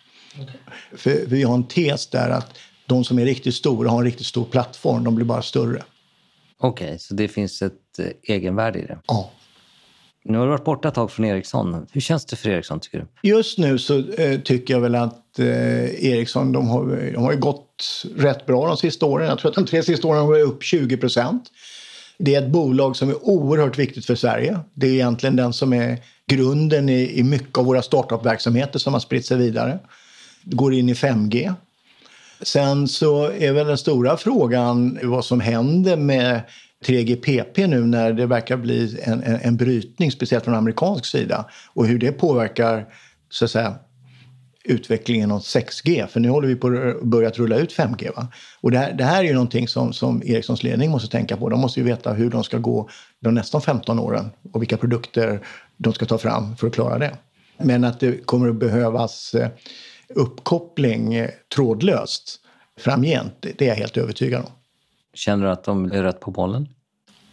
Okay. 0.43 0.55
För 0.97 1.27
vi 1.27 1.43
har 1.43 1.55
en 1.55 1.65
tes 1.65 2.07
där 2.07 2.31
att 2.31 2.51
de 2.87 3.05
som 3.05 3.19
är 3.19 3.25
riktigt 3.25 3.55
stora 3.55 3.91
har 3.91 3.99
en 3.99 4.05
riktigt 4.05 4.27
stor 4.27 4.45
plattform, 4.45 5.05
de 5.05 5.15
blir 5.15 5.27
bara 5.27 5.43
större. 5.43 5.83
Okej, 6.59 6.87
okay, 6.87 6.99
så 6.99 7.15
det 7.15 7.29
finns 7.29 7.63
ett 7.63 7.99
eh, 7.99 8.35
egenvärde 8.35 8.79
i 8.79 8.87
det? 8.87 8.99
Ja. 9.07 9.31
Nu 10.25 10.39
har 10.39 10.45
du 10.45 10.51
varit 10.51 10.65
borta 10.65 10.89
ett 10.89 10.95
tag 10.95 11.11
från 11.11 11.27
Ericsson. 11.27 11.87
Hur 11.93 12.01
känns 12.01 12.25
det 12.25 12.37
för 12.37 12.51
Ericsson 12.51 12.81
tycker 12.81 12.99
du? 12.99 13.29
Just 13.29 13.59
nu 13.59 13.79
så 13.79 13.99
eh, 13.99 14.41
tycker 14.41 14.75
jag 14.75 14.81
väl 14.81 14.95
att 14.95 15.39
eh, 15.39 16.05
Ericsson 16.05 16.53
de 16.53 16.69
har, 16.69 17.11
de 17.13 17.23
har 17.23 17.33
ju 17.33 17.39
gått 17.39 18.05
rätt 18.17 18.47
bra 18.47 18.67
de 18.67 18.77
sista 18.77 19.07
åren. 19.07 19.29
Jag 19.29 19.39
tror 19.39 19.51
att 19.51 19.55
de 19.55 19.67
tre 19.67 19.83
sista 19.83 20.09
åren 20.09 20.21
har 20.21 20.27
gått 20.27 20.55
upp 20.55 20.63
20 20.63 20.97
procent. 20.97 21.51
Det 22.19 22.35
är 22.35 22.43
ett 22.43 22.51
bolag 22.51 22.97
som 22.97 23.09
är 23.09 23.29
oerhört 23.29 23.79
viktigt 23.79 24.07
för 24.07 24.15
Sverige. 24.15 24.59
Det 24.75 24.87
är 24.87 24.93
egentligen 24.93 25.37
den 25.37 25.53
som 25.53 25.73
är 25.73 25.99
grunden 26.27 26.89
i, 26.89 27.19
i 27.19 27.23
mycket 27.23 27.59
av 27.59 27.65
våra 27.65 27.83
startup-verksamheter 27.83 28.79
som 28.79 28.93
har 28.93 29.01
spritt 29.01 29.27
sig 29.27 29.37
vidare. 29.37 29.79
Det 30.45 30.57
går 30.57 30.75
in 30.75 30.89
i 30.89 30.95
5G. 30.95 31.55
Sen 32.43 32.89
så 32.89 33.31
är 33.31 33.53
väl 33.53 33.67
den 33.67 33.79
stora 33.79 34.17
frågan 34.17 34.99
vad 35.03 35.25
som 35.25 35.41
händer 35.41 35.97
med 35.97 36.41
3GPP 36.85 37.67
nu 37.67 37.81
när 37.81 38.13
det 38.13 38.27
verkar 38.27 38.57
bli 38.57 39.01
en, 39.03 39.23
en, 39.23 39.41
en 39.43 39.57
brytning, 39.57 40.11
speciellt 40.11 40.45
från 40.45 40.55
amerikansk 40.55 41.07
sida. 41.07 41.51
Och 41.75 41.87
hur 41.87 41.99
det 41.99 42.13
påverkar 42.13 42.87
så 43.31 43.45
att 43.45 43.51
säga, 43.51 43.75
utvecklingen 44.65 45.31
av 45.31 45.41
6G. 45.41 46.07
För 46.07 46.21
nu 46.21 46.29
håller 46.29 46.49
vi 46.49 46.57
på 46.57 46.67
att 46.67 47.03
börja 47.03 47.31
rulla 47.31 47.57
ut 47.57 47.73
5G. 47.73 48.17
Va? 48.17 48.29
Och 48.61 48.71
det 48.71 48.79
här, 48.79 48.93
det 48.93 49.05
här 49.05 49.19
är 49.19 49.29
ju 49.29 49.33
någonting 49.33 49.69
som, 49.69 49.93
som 49.93 50.23
Ericssons 50.25 50.63
ledning 50.63 50.91
måste 50.91 51.09
tänka 51.09 51.37
på. 51.37 51.49
De 51.49 51.61
måste 51.61 51.81
ju 51.81 51.87
veta 51.87 52.13
hur 52.13 52.31
de 52.31 52.45
ska 52.45 52.59
gå 52.59 52.89
de 53.21 53.35
nästa 53.35 53.61
15 53.61 53.99
åren 53.99 54.31
och 54.53 54.63
vilka 54.63 54.77
produkter 54.77 55.41
de 55.77 55.93
ska 55.93 56.07
ta 56.07 56.19
fram 56.19 56.57
för 56.57 56.67
att 56.67 56.75
klara 56.75 56.99
det. 56.99 57.17
Men 57.59 57.85
att 57.85 58.01
det 58.01 58.27
kommer 58.27 58.49
att 58.49 58.57
behövas 58.57 59.35
eh, 59.35 59.49
uppkoppling 60.15 61.15
eh, 61.15 61.31
trådlöst 61.55 62.41
framgent, 62.79 63.35
det 63.41 63.63
är 63.63 63.69
jag 63.69 63.75
helt 63.75 63.97
övertygad 63.97 64.45
om. 64.45 64.51
Känner 65.15 65.45
du 65.47 65.53
att 65.53 65.65
de 65.65 65.93
är 65.93 66.03
rätt 66.03 66.21
på 66.21 66.31
bollen? 66.31 66.69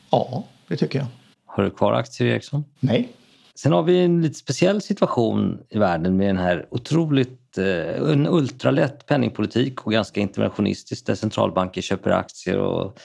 Ja, 0.09 0.43
det 0.67 0.77
tycker 0.77 1.00
jag. 1.00 1.07
Har 1.45 1.63
du 1.63 1.69
kvar 1.69 1.93
aktier 1.93 2.27
i 2.27 2.31
Ericsson? 2.31 2.63
Nej. 2.79 3.09
Sen 3.55 3.71
har 3.71 3.83
vi 3.83 4.03
en 4.03 4.21
lite 4.21 4.35
speciell 4.35 4.81
situation 4.81 5.59
i 5.69 5.77
världen 5.77 6.17
med 6.17 6.27
den 6.27 6.38
här 6.38 6.67
otroligt 6.71 7.57
eh, 7.57 8.11
en 8.11 8.27
ultralätt 8.27 9.05
penningpolitik 9.05 9.81
och 9.81 9.91
ganska 9.91 10.19
interventionistisk 10.19 11.05
där 11.05 11.15
centralbanker 11.15 11.81
köper 11.81 12.09
aktier 12.09 12.57
och 12.57 13.00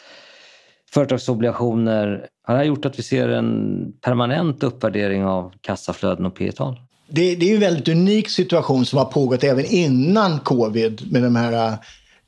företagsobligationer. 0.93 2.29
Har 2.43 2.55
det 2.55 2.59
här 2.59 2.67
gjort 2.67 2.85
att 2.85 2.99
vi 2.99 3.03
ser 3.03 3.29
en 3.29 3.93
permanent 4.01 4.63
uppvärdering 4.63 5.25
av 5.25 5.53
kassaflöden 5.61 6.27
och 6.27 6.35
P 6.35 6.53
tal 6.53 6.81
det, 7.09 7.35
det, 7.35 7.51
är 7.51 7.55
en 7.55 7.61
väldigt 7.61 7.89
unik 7.89 8.31
situation 8.31 8.87
som 8.87 8.99
har 8.99 9.05
pågått 9.05 9.45
även 9.45 9.65
innan 9.65 10.39
covid 10.39 11.13
med 11.13 11.23
de 11.23 11.37
här 11.37 11.79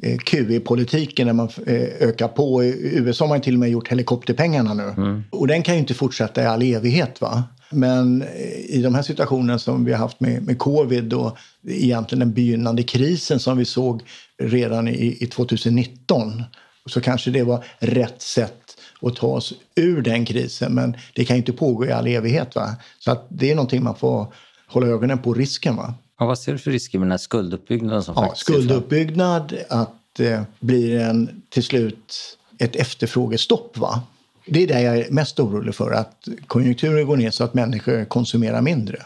QE-politiken 0.02 1.26
när 1.26 1.34
man 1.34 1.48
eh, 1.66 2.08
ökar 2.08 2.28
på. 2.28 2.64
I 2.64 2.96
USA 2.98 3.24
har 3.24 3.28
man 3.28 3.40
till 3.40 3.54
och 3.54 3.60
med 3.60 3.70
gjort 3.70 3.88
helikopterpengarna 3.88 4.74
nu. 4.74 4.94
Mm. 4.96 5.22
Och 5.30 5.46
den 5.46 5.62
kan 5.62 5.74
ju 5.74 5.80
inte 5.80 5.94
fortsätta 5.94 6.42
i 6.42 6.46
all 6.46 6.62
evighet. 6.62 7.20
va? 7.20 7.44
Men 7.70 8.22
eh, 8.22 8.76
i 8.76 8.80
de 8.82 8.94
här 8.94 9.02
situationerna 9.02 9.58
som 9.58 9.84
vi 9.84 9.92
har 9.92 9.98
haft 9.98 10.20
med, 10.20 10.42
med 10.42 10.58
covid 10.58 11.12
och 11.12 11.38
egentligen 11.68 12.20
den 12.20 12.32
begynnande 12.32 12.82
krisen 12.82 13.40
som 13.40 13.58
vi 13.58 13.64
såg 13.64 14.02
redan 14.42 14.88
i, 14.88 15.16
i 15.20 15.26
2019 15.26 16.42
så 16.86 17.00
kanske 17.00 17.30
det 17.30 17.42
var 17.42 17.64
rätt 17.78 18.22
sätt 18.22 18.76
att 19.02 19.16
ta 19.16 19.26
oss 19.26 19.54
ur 19.74 20.02
den 20.02 20.24
krisen. 20.24 20.74
Men 20.74 20.96
det 21.14 21.24
kan 21.24 21.36
ju 21.36 21.38
inte 21.38 21.52
pågå 21.52 21.86
i 21.86 21.92
all 21.92 22.06
evighet. 22.06 22.54
Va? 22.54 22.76
Så 22.98 23.10
att 23.10 23.26
det 23.28 23.50
är 23.50 23.54
någonting 23.54 23.84
man 23.84 23.96
får 23.96 24.32
hålla 24.66 24.86
ögonen 24.86 25.18
på, 25.18 25.34
risken. 25.34 25.76
Va? 25.76 25.94
Ja, 26.18 26.26
vad 26.26 26.38
ser 26.38 26.52
du 26.52 26.58
för 26.58 26.70
risker 26.70 26.98
med 26.98 27.06
den 27.06 27.10
här 27.10 27.18
skulduppbyggnaden? 27.18 28.02
Som 28.02 28.14
ja, 28.16 28.34
skulduppbyggnad, 28.34 29.58
att 29.68 29.94
det 30.16 30.32
eh, 30.32 30.42
blir 30.60 31.00
en, 31.00 31.42
till 31.48 31.64
slut 31.64 32.38
ett 32.58 32.76
efterfrågestopp. 32.76 33.78
Va? 33.78 34.02
Det 34.46 34.62
är 34.62 34.66
det 34.66 34.80
jag 34.80 34.98
är 34.98 35.10
mest 35.10 35.40
orolig 35.40 35.74
för, 35.74 35.92
att 35.92 36.28
konjunkturen 36.46 37.06
går 37.06 37.16
ner 37.16 37.30
så 37.30 37.44
att 37.44 37.54
människor 37.54 38.04
konsumerar 38.04 38.62
mindre. 38.62 39.02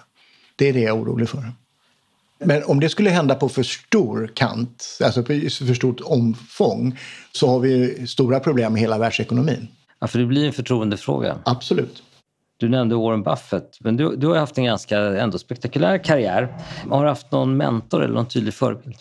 Det 0.57 0.69
är 0.69 0.73
det 0.73 0.81
jag 0.81 0.97
är 0.97 1.03
orolig 1.03 1.29
för. 1.29 1.53
Men 2.39 2.65
om 2.65 2.81
det 2.81 2.89
skulle 2.89 3.11
hända 3.11 3.35
på 3.35 3.49
för 3.49 3.63
stor 3.63 4.31
kant, 4.35 4.99
alltså 5.05 5.23
på 5.23 5.27
för 5.51 5.75
stort 5.75 6.01
omfång, 6.01 6.99
så 7.33 7.49
har 7.49 7.59
vi 7.59 8.07
stora 8.07 8.41
problem 8.41 8.73
med 8.73 8.83
hela 8.83 8.99
världsekonomin. 8.99 9.69
Ja, 9.99 10.07
för 10.07 10.19
det 10.19 10.27
blir 10.27 10.47
en 10.47 10.53
förtroendefråga. 10.53 11.39
Absolut. 11.45 12.03
Du 12.63 12.69
nämnde 12.69 12.95
Warren 12.95 13.23
Buffett, 13.23 13.79
men 13.81 13.97
du, 13.97 14.17
du 14.17 14.27
har 14.27 14.37
haft 14.37 14.59
en 14.59 14.65
ganska 14.65 14.99
ändå 14.99 15.39
spektakulär 15.39 16.05
karriär. 16.05 16.57
Har 16.91 17.03
du 17.03 17.09
haft 17.09 17.33
någon 17.33 17.57
mentor 17.57 18.05
eller 18.05 18.15
någon 18.15 18.29
tydlig 18.29 18.55
förebild? 18.55 18.97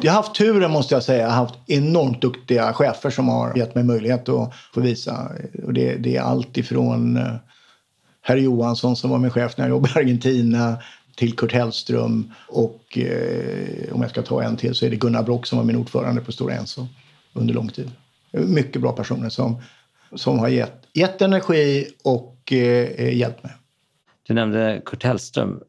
Jag 0.00 0.12
har 0.12 0.16
haft 0.16 0.34
turen 0.34 0.70
måste 0.70 0.94
jag 0.94 1.02
säga. 1.02 1.22
Jag 1.22 1.28
har 1.28 1.36
haft 1.36 1.54
enormt 1.66 2.22
duktiga 2.22 2.72
chefer 2.72 3.10
som 3.10 3.28
har 3.28 3.56
gett 3.56 3.74
mig 3.74 3.84
möjlighet 3.84 4.28
att 4.28 4.54
få 4.74 4.80
visa. 4.80 5.30
Och 5.64 5.72
det, 5.72 5.96
det 5.96 6.16
är 6.16 6.20
allt 6.20 6.56
ifrån 6.56 7.16
eh, 7.16 7.34
herr 8.22 8.36
Johansson 8.36 8.96
som 8.96 9.10
var 9.10 9.18
min 9.18 9.30
chef 9.30 9.56
när 9.56 9.64
jag 9.64 9.70
jobbade 9.70 9.94
i 9.94 10.02
Argentina 10.02 10.76
till 11.16 11.36
Kurt 11.36 11.52
Hellström 11.52 12.32
och 12.48 12.98
eh, 12.98 13.94
om 13.94 14.02
jag 14.02 14.10
ska 14.10 14.22
ta 14.22 14.42
en 14.42 14.56
till 14.56 14.74
så 14.74 14.86
är 14.86 14.90
det 14.90 14.96
Gunnar 14.96 15.22
Brock 15.22 15.46
som 15.46 15.58
var 15.58 15.64
min 15.64 15.76
ordförande 15.76 16.20
på 16.20 16.32
Stora 16.32 16.54
Enso 16.54 16.86
under 17.32 17.54
lång 17.54 17.68
tid. 17.68 17.90
Mycket 18.32 18.82
bra 18.82 18.92
personer 18.92 19.28
som, 19.28 19.62
som 20.14 20.38
har 20.38 20.48
gett, 20.48 20.86
gett 20.92 21.22
energi 21.22 21.86
och 22.04 22.31
eh, 22.50 23.16
hjälpt 23.16 23.42
mig. 23.42 23.52
Du 24.22 24.34
nämnde 24.34 24.82
Kurt 24.84 25.04
Hellström. 25.04 25.60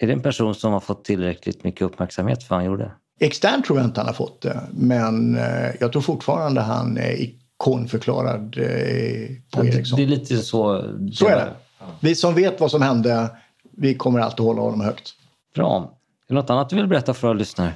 Är 0.00 0.06
det 0.06 0.12
en 0.12 0.22
person 0.22 0.54
som 0.54 0.72
har 0.72 0.80
fått 0.80 1.04
tillräckligt 1.04 1.64
mycket 1.64 1.82
uppmärksamhet 1.82 2.42
för 2.42 2.50
vad 2.50 2.58
han 2.58 2.66
gjorde? 2.66 2.92
Externt 3.20 3.64
tror 3.64 3.78
jag 3.78 3.86
inte 3.86 4.00
han 4.00 4.06
har 4.06 4.14
fått 4.14 4.40
det, 4.40 4.60
men 4.70 5.36
eh, 5.36 5.70
jag 5.80 5.92
tror 5.92 6.02
fortfarande 6.02 6.60
han 6.60 6.98
är 6.98 7.12
ikonförklarad 7.12 8.58
eh, 8.58 9.28
på 9.50 9.64
ja, 9.64 9.64
Ericsson. 9.64 9.96
Det 9.96 10.02
är 10.02 10.06
lite 10.06 10.36
så. 10.36 10.84
Så 11.12 11.26
är 11.26 11.36
det. 11.36 11.52
Vi 12.00 12.14
som 12.14 12.34
vet 12.34 12.60
vad 12.60 12.70
som 12.70 12.82
hände, 12.82 13.30
vi 13.70 13.94
kommer 13.94 14.20
alltid 14.20 14.46
hålla 14.46 14.60
honom 14.62 14.80
högt. 14.80 15.14
Bra. 15.54 15.94
Är 16.28 16.34
det 16.34 16.34
något 16.34 16.50
annat 16.50 16.70
du 16.70 16.76
vill 16.76 16.86
berätta 16.86 17.14
för 17.14 17.28
våra 17.28 17.38
lyssnare? 17.38 17.72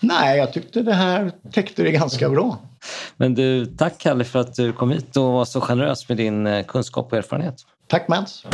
Nej, 0.00 0.38
jag 0.38 0.52
tyckte 0.52 0.82
det 0.82 0.94
här 0.94 1.32
täckte 1.52 1.82
det 1.82 1.90
ganska 1.90 2.28
bra. 2.28 2.58
Men 3.16 3.34
du, 3.34 3.66
tack 3.66 3.98
Kalle 3.98 4.24
för 4.24 4.38
att 4.38 4.54
du 4.54 4.72
kom 4.72 4.90
hit 4.90 5.16
och 5.16 5.24
var 5.24 5.44
så 5.44 5.60
generös 5.60 6.08
med 6.08 6.16
din 6.16 6.46
eh, 6.46 6.64
kunskap 6.64 7.12
och 7.12 7.18
erfarenhet. 7.18 7.54
Tack 7.86 8.08
Mats. 8.08 8.44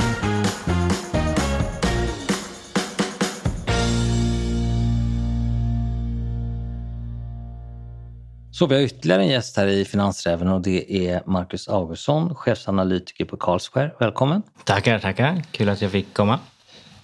Så 8.53 8.67
vi 8.67 8.75
har 8.75 8.83
ytterligare 8.83 9.23
en 9.23 9.29
gäst 9.29 9.57
här 9.57 9.67
i 9.67 9.85
Finansräven 9.85 10.49
och 10.49 10.63
det 10.63 11.09
är 11.09 11.23
Marcus 11.27 11.69
Augustsson, 11.69 12.35
chefsanalytiker 12.35 13.25
på 13.25 13.37
Carlsquare. 13.37 13.91
Välkommen! 14.01 14.43
Tackar, 14.65 14.99
tackar. 14.99 15.43
Kul 15.51 15.69
att 15.69 15.83
jag 15.83 15.91
fick 15.91 16.15
komma. 16.15 16.39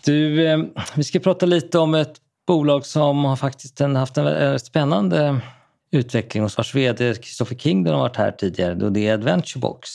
Du, 0.04 0.46
eh, 0.46 0.58
vi 0.94 1.04
ska 1.04 1.18
prata 1.18 1.46
lite 1.46 1.78
om 1.78 1.94
ett 1.94 2.16
bolag 2.46 2.86
som 2.86 3.24
har 3.24 3.36
faktiskt 3.36 3.78
haft 3.78 4.16
en 4.16 4.60
spännande 4.60 5.40
utveckling 5.92 6.44
och 6.44 6.50
vars 6.56 6.74
vd 6.74 7.14
Christopher 7.14 7.56
King 7.56 7.86
har 7.86 7.98
varit 7.98 8.16
här 8.16 8.30
tidigare 8.30 8.84
och 8.84 8.92
det 8.92 9.08
är 9.08 9.14
Adventurebox. 9.14 9.90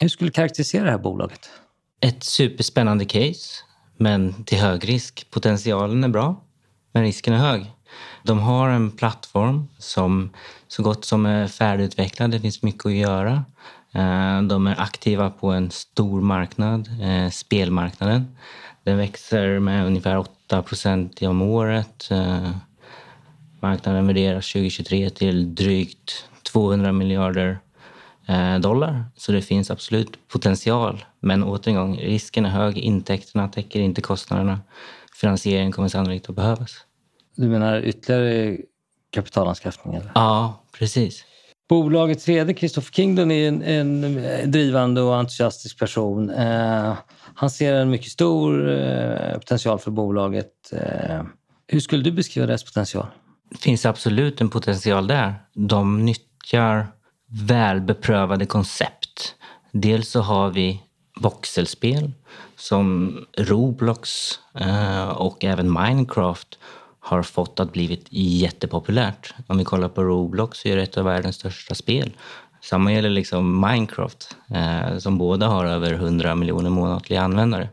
Hur 0.00 0.08
skulle 0.08 0.28
du 0.28 0.32
karaktärisera 0.32 0.84
det 0.84 0.90
här 0.90 0.98
bolaget? 0.98 1.50
Ett 2.00 2.24
superspännande 2.24 3.04
case, 3.04 3.64
men 3.96 4.44
till 4.44 4.58
hög 4.58 4.88
risk. 4.88 5.26
Potentialen 5.30 6.04
är 6.04 6.08
bra, 6.08 6.44
men 6.92 7.02
risken 7.02 7.34
är 7.34 7.38
hög. 7.38 7.72
De 8.22 8.38
har 8.38 8.68
en 8.68 8.90
plattform 8.90 9.68
som 9.78 10.30
så 10.68 10.82
gott 10.82 11.04
som 11.04 11.26
är 11.26 11.46
färdigutvecklad. 11.46 12.30
Det 12.30 12.40
finns 12.40 12.62
mycket 12.62 12.86
att 12.86 12.92
göra. 12.92 13.44
Eh, 13.94 14.42
de 14.42 14.66
är 14.66 14.80
aktiva 14.80 15.30
på 15.30 15.50
en 15.50 15.70
stor 15.70 16.20
marknad, 16.20 16.88
eh, 17.02 17.30
spelmarknaden. 17.30 18.36
Den 18.84 18.98
växer 18.98 19.58
med 19.58 19.86
ungefär 19.86 20.18
8 20.18 20.62
procent 20.62 21.22
om 21.22 21.42
året. 21.42 22.08
Eh, 22.10 22.50
marknaden 23.60 24.06
värderas 24.06 24.52
2023 24.52 25.10
till 25.10 25.54
drygt 25.54 26.28
200 26.52 26.92
miljarder 26.92 27.58
dollar. 28.60 29.04
Så 29.16 29.32
det 29.32 29.42
finns 29.42 29.70
absolut 29.70 30.28
potential. 30.28 31.04
Men 31.20 31.44
återigen, 31.44 31.96
risken 31.96 32.46
är 32.46 32.50
hög. 32.50 32.78
Intäkterna 32.78 33.48
täcker 33.48 33.80
inte 33.80 34.00
kostnaderna. 34.00 34.60
Finansiering 35.20 35.72
kommer 35.72 35.88
sannolikt 35.88 36.28
att 36.28 36.36
behövas. 36.36 36.86
Du 37.36 37.48
menar 37.48 37.80
ytterligare 37.82 38.58
kapitalanskaffning? 39.10 39.94
Eller? 39.94 40.12
Ja, 40.14 40.62
precis. 40.78 41.24
Bolagets 41.72 42.28
vd 42.28 42.54
Christopher 42.54 42.92
Kingdon 42.92 43.30
är 43.30 43.48
en, 43.48 43.62
en, 43.62 44.50
drivande 44.50 45.00
och 45.00 45.16
entusiastisk 45.16 45.78
person. 45.78 46.30
Eh, 46.30 46.94
han 47.34 47.50
ser 47.50 47.74
en 47.74 47.90
mycket 47.90 48.12
stor 48.12 48.70
eh, 48.70 49.34
potential 49.34 49.78
för 49.78 49.90
bolaget. 49.90 50.72
Eh, 50.72 51.22
hur 51.66 51.80
skulle 51.80 52.02
du 52.02 52.12
beskriva 52.12 52.46
deras 52.46 52.64
potential? 52.64 53.06
Det 53.50 53.58
finns 53.58 53.86
absolut 53.86 54.40
en 54.40 54.48
potential 54.48 55.06
där. 55.06 55.34
De 55.54 56.04
nyttjar 56.04 56.86
välbeprövade 57.48 58.46
koncept. 58.46 59.34
Dels 59.70 60.08
så 60.08 60.20
har 60.20 60.50
vi 60.50 60.82
voxelspel 61.20 62.12
som 62.56 63.16
Roblox 63.38 64.30
eh, 64.54 65.08
och 65.08 65.44
även 65.44 65.72
Minecraft 65.72 66.58
har 67.02 67.22
fått 67.22 67.60
att 67.60 67.72
blivit 67.72 68.06
jättepopulärt. 68.10 69.34
Om 69.46 69.58
vi 69.58 69.64
kollar 69.64 69.88
på 69.88 70.02
Roblox 70.02 70.58
så 70.58 70.68
är 70.68 70.76
det 70.76 70.82
ett 70.82 70.96
av 70.96 71.04
världens 71.04 71.36
största 71.36 71.74
spel. 71.74 72.12
Samma 72.60 72.92
gäller 72.92 73.10
liksom 73.10 73.60
Minecraft 73.60 74.36
eh, 74.54 74.98
som 74.98 75.18
båda 75.18 75.46
har 75.46 75.64
över 75.64 75.92
100 75.92 76.34
miljoner 76.34 76.70
månatliga 76.70 77.22
användare. 77.22 77.68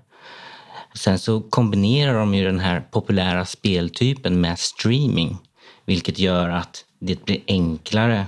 Sen 0.93 1.19
så 1.19 1.41
kombinerar 1.41 2.13
de 2.13 2.33
ju 2.33 2.45
den 2.45 2.59
här 2.59 2.81
populära 2.91 3.45
speltypen 3.45 4.41
med 4.41 4.59
streaming 4.59 5.37
vilket 5.85 6.19
gör 6.19 6.49
att 6.49 6.85
det 6.99 7.25
blir 7.25 7.41
enklare 7.47 8.25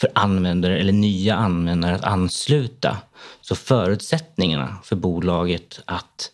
för 0.00 0.10
användare 0.14 0.78
eller 0.78 0.92
nya 0.92 1.36
användare 1.36 1.94
att 1.94 2.04
ansluta. 2.04 2.96
Så 3.40 3.54
förutsättningarna 3.54 4.76
för 4.84 4.96
bolaget 4.96 5.80
att 5.84 6.30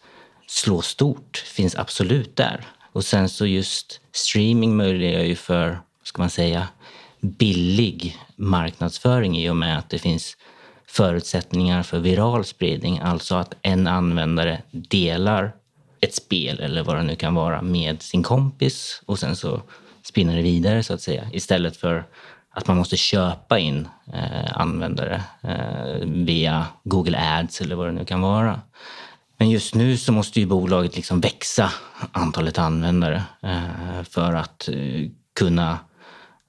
slå 0.47 0.83
stort 0.83 1.37
finns 1.37 1.77
absolut 1.77 2.37
där. 2.37 2.67
Och 2.97 3.05
sen 3.05 3.29
så 3.29 3.47
just 3.47 4.01
streaming 4.13 4.77
möjliggör 4.77 5.23
ju 5.23 5.35
för, 5.35 5.81
ska 6.03 6.23
man 6.23 6.31
säga, 6.31 6.69
billig 7.21 8.17
marknadsföring 8.37 9.39
i 9.39 9.51
och 9.51 9.57
med 9.57 9.79
att 9.79 9.91
det 9.91 9.99
finns 9.99 10.37
förutsättningar 10.87 11.83
för 11.83 11.99
viral 11.99 12.45
spridning. 12.45 12.99
Alltså 12.99 13.35
att 13.35 13.55
en 13.63 13.87
användare 13.87 14.63
delar 14.71 15.53
ett 16.01 16.15
spel 16.15 16.61
eller 16.61 16.83
vad 16.83 16.97
det 16.97 17.03
nu 17.03 17.17
kan 17.17 17.35
vara 17.35 17.63
med 17.63 18.03
sin 18.03 18.23
kompis 18.23 19.03
och 19.07 19.19
sen 19.19 19.37
så 19.37 19.63
spinner 20.03 20.37
det 20.37 20.43
vidare 20.43 20.83
så 20.83 20.95
att 20.95 21.01
säga. 21.01 21.29
Istället 21.33 21.77
för 21.77 22.05
att 22.51 22.67
man 22.67 22.77
måste 22.77 22.97
köpa 22.97 23.59
in 23.59 23.89
eh, 24.15 24.61
användare 24.61 25.23
eh, 25.43 26.07
via 26.07 26.67
Google 26.85 27.19
Ads 27.19 27.61
eller 27.61 27.77
vad 27.77 27.87
det 27.87 27.93
nu 27.93 28.05
kan 28.05 28.21
vara. 28.21 28.61
Men 29.39 29.51
just 29.51 29.75
nu 29.75 29.97
så 29.97 30.13
måste 30.13 30.41
ju 30.41 30.47
bolaget 30.47 30.97
liksom 30.97 31.21
växa 31.21 31.71
antalet 32.13 32.59
användare 32.59 33.23
eh, 33.43 34.03
för 34.03 34.33
att 34.33 34.69
eh, 34.69 35.11
kunna 35.39 35.79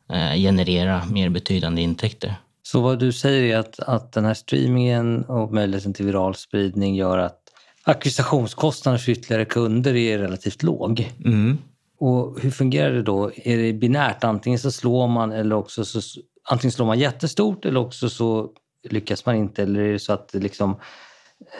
eh, 0.09 0.35
generera 0.35 1.05
mer 1.05 1.29
betydande 1.29 1.81
intäkter. 1.81 2.35
Så 2.63 2.81
vad 2.81 2.99
du 2.99 3.11
säger 3.11 3.55
är 3.55 3.59
att, 3.59 3.79
att 3.79 4.11
den 4.11 4.25
här 4.25 4.33
streamingen 4.33 5.23
och 5.23 5.53
möjligheten 5.53 5.93
till 5.93 6.05
viral 6.05 6.35
spridning 6.35 6.95
gör 6.95 7.17
att 7.17 7.41
ackvisitionskostnaden 7.83 8.99
för 8.99 9.11
ytterligare 9.11 9.45
kunder 9.45 9.95
är 9.95 10.17
relativt 10.17 10.63
låg. 10.63 11.11
Mm. 11.25 11.57
Och 11.99 12.39
hur 12.41 12.51
fungerar 12.51 12.91
det 12.91 13.03
då? 13.03 13.31
Är 13.35 13.57
det 13.57 13.73
binärt? 13.73 14.23
Antingen 14.23 14.59
så 14.59 14.71
slår 14.71 15.07
man 15.07 15.31
eller 15.31 15.55
också 15.55 15.85
så 15.85 16.01
antingen 16.49 16.71
slår 16.71 16.85
man 16.85 16.99
jättestort 16.99 17.65
eller 17.65 17.79
också 17.79 18.09
så 18.09 18.49
lyckas 18.89 19.25
man 19.25 19.35
inte. 19.35 19.63
Eller 19.63 19.79
är 19.79 19.93
det 19.93 19.99
så 19.99 20.13
att 20.13 20.29
det 20.29 20.39
liksom 20.39 20.75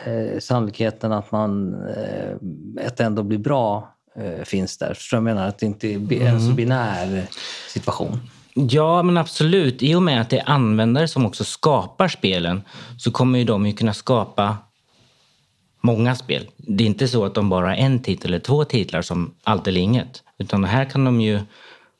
eh, 0.06 0.40
sannolikheten 0.40 1.12
att 1.12 1.32
man 1.32 1.74
eh, 1.74 2.86
att 2.88 2.98
det 2.98 3.04
ändå 3.04 3.24
blir 3.24 3.38
bra 3.38 3.96
eh, 4.16 4.44
finns 4.44 4.78
där. 4.78 4.94
Förstår 4.94 5.18
du 5.18 5.20
jag 5.20 5.24
menar? 5.24 5.48
Att 5.48 5.60
det 5.60 5.66
inte 5.66 5.88
är 5.88 6.28
en 6.28 6.40
så 6.40 6.46
mm. 6.46 6.56
binär 6.56 7.28
situation. 7.70 8.20
Ja, 8.54 9.04
men 9.04 9.18
absolut. 9.18 9.84
I 9.84 9.96
och 9.96 10.04
med 10.04 10.22
att 10.22 10.30
det 10.30 10.40
är 10.40 10.50
användare 10.50 11.08
som 11.08 11.26
också 11.26 11.44
skapar 11.44 12.08
spelen 12.08 12.62
så 12.98 13.12
kommer 13.12 13.40
ju 13.40 13.46
de 13.46 13.66
ju 13.66 13.74
kunna 13.74 13.94
skapa 13.94 14.58
många 15.82 16.16
spel. 16.16 16.48
Det 16.58 16.84
är 16.84 16.88
inte 16.88 17.08
så 17.08 17.26
att 17.26 17.34
de 17.34 17.50
bara 17.50 17.66
har 17.66 17.74
en 17.74 18.00
titel 18.00 18.34
eller 18.34 18.40
två 18.40 18.63
titlar 18.63 19.02
som 19.02 19.34
allt 19.44 19.68
eller 19.68 19.82
inget. 19.82 20.24
Utan 20.38 20.63
här 20.63 20.86
kan 20.86 21.06
de 21.06 21.22
ju, 21.22 21.40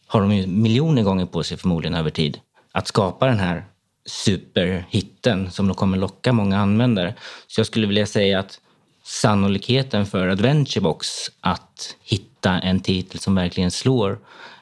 har 0.08 0.22
de 0.22 0.34
ju 0.34 0.48
miljoner 0.48 1.04
gånger 1.04 1.26
på 1.26 1.44
sig 1.44 1.58
förmodligen 1.58 1.96
över 1.96 2.10
tid 2.10 2.40
att 2.72 2.88
skapa 2.88 3.26
den 3.28 3.40
här 3.40 3.66
superhitten 4.08 5.52
som 5.52 5.74
kommer 5.74 5.98
locka 5.98 6.34
många 6.34 6.58
användare. 6.58 7.14
Så 7.48 7.60
jag 7.60 7.68
skulle 7.68 7.88
vilja 7.88 8.06
säga 8.06 8.40
att 8.40 8.60
sannolikheten 9.04 10.06
för 10.06 10.28
Adventurebox 10.28 11.08
att 11.42 11.96
hitta 12.04 12.60
en 12.60 12.80
titel 12.80 13.20
som 13.20 13.36
verkligen 13.36 13.72
slår 13.72 14.20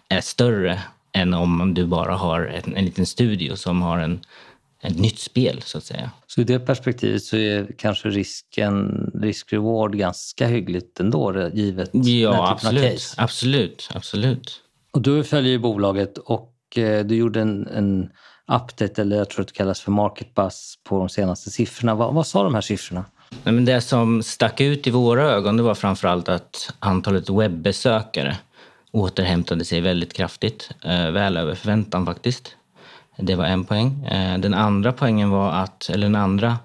är 0.09 0.21
större 0.21 0.81
än 1.13 1.33
om 1.33 1.73
du 1.73 1.85
bara 1.85 2.15
har 2.15 2.41
en, 2.41 2.75
en 2.75 2.85
liten 2.85 3.05
studio 3.05 3.55
som 3.55 3.81
har 3.81 3.97
en, 3.97 4.19
ett 4.81 4.99
nytt 4.99 5.19
spel, 5.19 5.61
så 5.61 5.77
att 5.77 5.83
säga. 5.83 6.11
Så 6.27 6.41
i 6.41 6.43
det 6.43 6.59
perspektivet 6.59 7.23
så 7.23 7.37
är 7.37 7.67
kanske 7.77 8.09
risken, 8.09 8.91
risk-reward 9.13 9.95
ganska 9.95 10.47
hyggligt 10.47 10.99
ändå, 10.99 11.49
givet 11.53 11.89
Ja, 11.93 12.51
absolut. 12.51 13.13
Absolut, 13.17 13.89
absolut. 13.93 14.61
Och 14.91 15.01
du 15.01 15.23
följer 15.23 15.51
ju 15.51 15.59
bolaget 15.59 16.17
och 16.17 16.53
eh, 16.75 17.05
du 17.05 17.15
gjorde 17.15 17.41
en, 17.41 17.67
en 17.67 18.09
update, 18.47 19.01
eller 19.01 19.17
jag 19.17 19.29
tror 19.29 19.41
att 19.41 19.47
det 19.47 19.53
kallas 19.53 19.81
för 19.81 19.91
market 19.91 20.35
buzz, 20.35 20.75
på 20.83 20.99
de 20.99 21.09
senaste 21.09 21.49
siffrorna. 21.49 21.95
Vad, 21.95 22.13
vad 22.13 22.27
sa 22.27 22.43
de 22.43 22.53
här 22.53 22.61
siffrorna? 22.61 23.05
Nej, 23.43 23.53
men 23.53 23.65
det 23.65 23.81
som 23.81 24.23
stack 24.23 24.61
ut 24.61 24.87
i 24.87 24.89
våra 24.91 25.23
ögon 25.23 25.57
det 25.57 25.63
var 25.63 25.75
framförallt 25.75 26.29
att 26.29 26.73
antalet 26.79 27.29
webbesökare 27.29 28.37
återhämtade 28.91 29.65
sig 29.65 29.81
väldigt 29.81 30.13
kraftigt, 30.13 30.69
eh, 30.81 31.11
väl 31.11 31.37
över 31.37 31.55
förväntan 31.55 32.05
faktiskt. 32.05 32.55
Det 33.17 33.35
var 33.35 33.45
en 33.45 33.63
poäng. 33.63 34.05
Eh, 34.05 34.39
den 34.39 34.53
andra 34.53 34.91
poängen 34.91 35.29
var 35.29 35.51
att, 35.51 35.89
eller 35.89 36.07
den 36.07 36.15
andra 36.15 36.57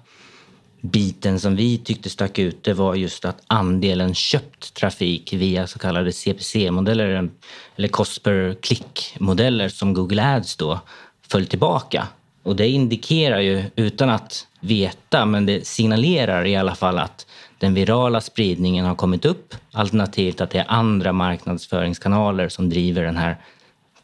biten 0.81 1.39
som 1.39 1.55
vi 1.55 1.77
tyckte 1.77 2.09
stack 2.09 2.39
ut, 2.39 2.63
det 2.63 2.73
var 2.73 2.95
just 2.95 3.25
att 3.25 3.41
andelen 3.47 4.13
köpt 4.13 4.73
trafik 4.73 5.33
via 5.33 5.67
så 5.67 5.79
kallade 5.79 6.11
CPC-modeller, 6.11 7.29
eller 7.75 7.87
cost 7.87 8.23
per 8.23 8.53
click-modeller 8.61 9.69
som 9.69 9.93
Google 9.93 10.35
Ads 10.35 10.55
då, 10.55 10.79
föll 11.31 11.45
tillbaka. 11.45 12.07
Och 12.43 12.55
det 12.55 12.67
indikerar 12.67 13.39
ju, 13.39 13.63
utan 13.75 14.09
att 14.09 14.47
veta, 14.59 15.25
men 15.25 15.45
det 15.45 15.67
signalerar 15.67 16.45
i 16.45 16.55
alla 16.55 16.75
fall 16.75 16.99
att 16.99 17.27
den 17.57 17.73
virala 17.73 18.21
spridningen 18.21 18.85
har 18.85 18.95
kommit 18.95 19.25
upp, 19.25 19.55
alternativt 19.71 20.41
att 20.41 20.49
det 20.49 20.59
är 20.59 20.65
andra 20.67 21.13
marknadsföringskanaler 21.13 22.49
som 22.49 22.69
driver 22.69 23.03
den 23.03 23.17
här 23.17 23.37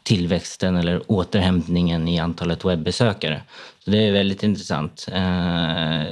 tillväxten 0.02 0.76
eller 0.76 1.02
återhämtningen 1.06 2.08
i 2.08 2.18
antalet 2.18 2.64
webbesökare. 2.64 3.42
Så 3.84 3.90
det 3.90 4.08
är 4.08 4.12
väldigt 4.12 4.42
intressant. 4.42 5.06
Eh, 5.12 6.02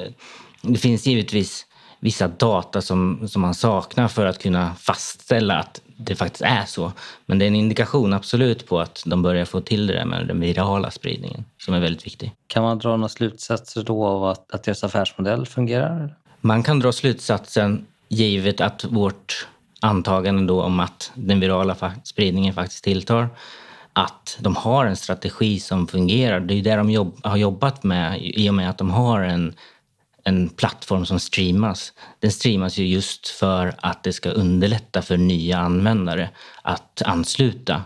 det 0.63 0.79
finns 0.79 1.07
givetvis 1.07 1.67
vissa 2.01 2.29
data 2.29 2.83
som, 2.83 3.29
som 3.29 3.43
man 3.43 3.55
saknar 3.55 4.09
för 4.09 4.27
att 4.27 4.43
kunna 4.43 4.75
fastställa 4.75 5.59
att 5.59 5.81
det 5.97 6.15
faktiskt 6.15 6.43
är 6.43 6.65
så. 6.65 6.93
Men 7.27 7.39
det 7.39 7.45
är 7.45 7.47
en 7.47 7.55
indikation 7.55 8.13
absolut 8.13 8.67
på 8.67 8.81
att 8.81 9.03
de 9.07 9.23
börjar 9.23 9.45
få 9.45 9.61
till 9.61 9.87
det 9.87 9.93
där 9.93 10.05
med 10.05 10.27
den 10.27 10.41
virala 10.41 10.91
spridningen 10.91 11.45
som 11.59 11.75
är 11.75 11.81
väldigt 11.81 12.07
viktig. 12.07 12.33
Kan 12.47 12.63
man 12.63 12.79
dra 12.79 12.97
några 12.97 13.09
slutsatser 13.09 13.83
då 13.83 14.07
av 14.07 14.25
att, 14.25 14.53
att 14.53 14.63
deras 14.63 14.85
affärsmodell 14.85 15.47
fungerar? 15.47 16.15
Man 16.41 16.63
kan 16.63 16.79
dra 16.79 16.93
slutsatsen 16.93 17.87
givet 18.09 18.61
att 18.61 18.85
vårt 18.85 19.47
antagande 19.81 20.47
då 20.47 20.63
om 20.63 20.81
att 20.81 21.13
den 21.15 21.41
virala 21.41 21.77
spridningen 22.05 22.55
faktiskt 22.55 22.85
tilltar 22.85 23.29
att 23.93 24.39
de 24.41 24.57
har 24.57 24.87
en 24.87 24.97
strategi 24.97 25.61
som 25.61 25.87
fungerar. 25.87 26.41
Det 26.41 26.55
är 26.55 26.63
det 26.63 26.77
de 26.77 26.91
jobb, 26.91 27.17
har 27.23 27.37
jobbat 27.37 27.85
med 27.85 28.21
i 28.23 28.51
och 28.51 28.55
med 28.55 28.71
att 28.71 28.79
de 28.79 28.91
har 28.91 29.21
en, 29.21 29.55
en 30.27 30.49
plattform 30.49 31.07
som 31.07 31.21
streamas. 31.21 31.93
Den 32.21 32.33
streamas 32.33 32.79
ju 32.79 32.87
just 32.87 33.29
för 33.29 33.75
att 33.79 34.03
det 34.03 34.13
ska 34.13 34.31
underlätta 34.31 35.03
för 35.03 35.17
nya 35.17 35.59
användare 35.59 36.31
att 36.63 37.03
ansluta. 37.03 37.85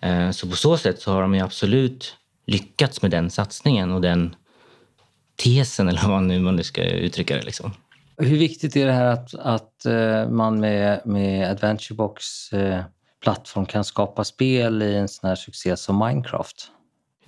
Eh, 0.00 0.30
så 0.30 0.48
på 0.48 0.56
så 0.56 0.76
sätt 0.76 1.00
så 1.00 1.12
har 1.12 1.22
de 1.22 1.34
ju 1.34 1.40
absolut 1.40 2.16
lyckats 2.46 3.02
med 3.02 3.10
den 3.10 3.30
satsningen 3.30 3.92
och 3.92 4.00
den 4.00 4.36
tesen, 5.36 5.88
eller 5.88 6.08
vad 6.08 6.22
nu 6.22 6.40
man 6.40 6.64
ska 6.64 6.84
uttrycka 6.84 7.36
det. 7.36 7.42
Liksom. 7.42 7.72
Hur 8.16 8.38
viktigt 8.38 8.76
är 8.76 8.86
det 8.86 8.92
här 8.92 9.06
att, 9.06 9.34
att 9.34 9.86
eh, 9.86 10.28
man 10.28 10.60
med, 10.60 11.00
med 11.04 11.50
AdventureBox 11.50 12.52
eh, 12.52 12.82
plattform 13.22 13.66
kan 13.66 13.84
skapa 13.84 14.24
spel 14.24 14.82
i 14.82 14.94
en 14.94 15.08
sån 15.08 15.28
här 15.28 15.36
succé 15.36 15.76
som 15.76 15.98
Minecraft? 15.98 16.70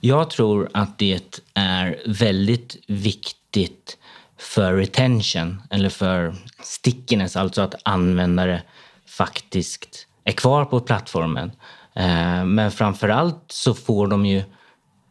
Jag 0.00 0.30
tror 0.30 0.68
att 0.72 0.98
det 0.98 1.42
är 1.54 2.02
väldigt 2.06 2.76
viktigt 2.86 3.96
för 4.40 4.74
retention 4.74 5.62
eller 5.70 5.88
för 5.88 6.34
stickiness, 6.62 7.36
alltså 7.36 7.62
att 7.62 7.74
användare 7.82 8.62
faktiskt 9.08 10.06
är 10.24 10.32
kvar 10.32 10.64
på 10.64 10.80
plattformen. 10.80 11.52
Eh, 11.94 12.44
men 12.44 12.70
framför 12.70 13.08
allt 13.08 13.44
så 13.48 13.74
får 13.74 14.06
de 14.06 14.26
ju 14.26 14.42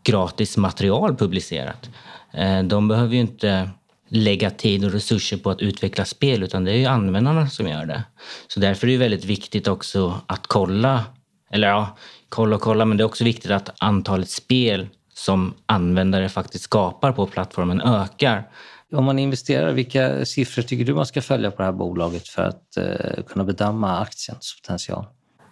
gratis 0.03 0.57
material 0.57 1.15
publicerat. 1.15 1.89
Eh, 2.33 2.63
de 2.63 2.87
behöver 2.87 3.13
ju 3.13 3.19
inte 3.19 3.69
lägga 4.09 4.49
tid 4.49 4.85
och 4.85 4.91
resurser 4.91 5.37
på 5.37 5.49
att 5.49 5.61
utveckla 5.61 6.05
spel 6.05 6.43
utan 6.43 6.63
det 6.63 6.71
är 6.71 6.77
ju 6.77 6.85
användarna 6.85 7.49
som 7.49 7.67
gör 7.67 7.85
det. 7.85 8.03
Så 8.47 8.59
därför 8.59 8.87
är 8.87 8.91
det 8.91 8.97
väldigt 8.97 9.25
viktigt 9.25 9.67
också 9.67 10.21
att 10.27 10.47
kolla, 10.47 11.03
eller 11.51 11.67
ja, 11.67 11.97
kolla 12.29 12.55
och 12.55 12.61
kolla, 12.61 12.85
men 12.85 12.97
det 12.97 13.03
är 13.03 13.05
också 13.05 13.23
viktigt 13.23 13.51
att 13.51 13.69
antalet 13.79 14.29
spel 14.29 14.87
som 15.13 15.53
användare 15.65 16.29
faktiskt 16.29 16.63
skapar 16.63 17.11
på 17.11 17.25
plattformen 17.25 17.81
ökar. 17.81 18.47
Om 18.91 19.06
man 19.06 19.19
investerar, 19.19 19.71
vilka 19.71 20.25
siffror 20.25 20.63
tycker 20.63 20.86
du 20.86 20.93
man 20.93 21.06
ska 21.06 21.21
följa 21.21 21.52
på 21.52 21.58
det 21.58 21.63
här 21.63 21.71
bolaget 21.71 22.28
för 22.28 22.41
att 22.41 22.78
eh, 22.78 23.23
kunna 23.28 23.43
bedöma 23.43 23.99
aktiens 23.99 24.62
potential? 24.62 25.06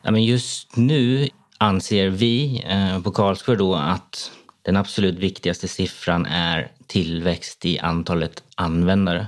Ja, 0.04 0.12
men 0.12 0.24
just 0.24 0.78
nu 0.78 1.30
anser 1.58 2.10
vi 2.10 2.64
eh, 2.68 3.02
på 3.02 3.12
Karlsberg 3.12 3.58
då 3.58 3.76
att 3.76 4.32
den 4.62 4.78
absolut 4.78 5.20
viktigaste 5.20 5.68
siffran 5.68 6.26
är 6.26 6.72
tillväxt 6.88 7.66
i 7.66 7.80
antalet 7.80 8.44
användare. 8.56 9.28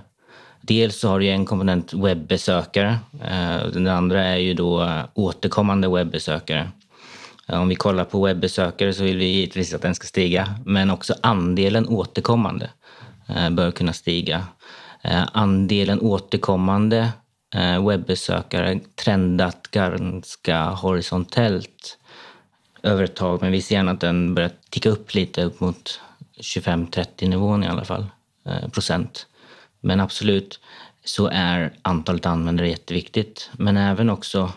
Dels 0.62 1.00
så 1.00 1.10
har 1.10 1.20
du 1.20 1.28
en 1.28 1.46
komponent 1.46 1.94
webbesökare. 1.94 3.00
Eh, 3.24 3.68
den 3.74 3.88
andra 3.88 4.24
är 4.24 4.38
ju 4.38 4.54
då 4.54 5.02
återkommande 5.14 5.90
webbesökare. 5.90 6.72
Om 7.48 7.68
vi 7.68 7.76
kollar 7.76 8.06
på 8.06 8.26
webbesökare 8.26 8.94
så 8.94 9.04
vill 9.04 9.18
vi 9.18 9.26
givetvis 9.26 9.74
att 9.74 9.82
den 9.82 9.96
ska 9.96 10.08
stiga, 10.08 10.56
men 10.66 10.90
också 10.90 11.16
andelen 11.22 11.88
återkommande 11.88 12.70
Eh, 13.36 13.50
bör 13.50 13.72
kunna 13.72 13.94
stiga. 13.94 14.48
Eh, 15.02 15.24
andelen 15.34 16.00
återkommande 16.02 17.10
eh, 17.56 17.88
webbesökare 17.88 18.80
trendat 18.96 19.68
ganska 19.72 20.70
horisontellt 20.70 21.98
över 22.84 23.04
ett 23.04 23.16
tag, 23.16 23.42
men 23.42 23.52
vi 23.52 23.62
ser 23.62 23.76
gärna 23.76 23.92
att 23.92 24.00
den 24.00 24.36
börjar 24.36 24.52
ticka 24.70 24.90
upp 24.90 25.14
lite 25.14 25.44
upp 25.44 25.60
mot 25.60 26.02
25-30 26.42 27.28
nivån 27.28 27.64
i 27.64 27.68
alla 27.68 27.86
fall, 27.86 28.06
procent. 28.72 29.28
Men 29.82 30.00
absolut 30.00 30.60
så 31.06 31.28
är 31.28 31.74
antalet 31.82 32.26
användare 32.26 32.70
jätteviktigt. 32.70 33.50
Men 33.54 33.78
även 33.78 34.10
också 34.10 34.52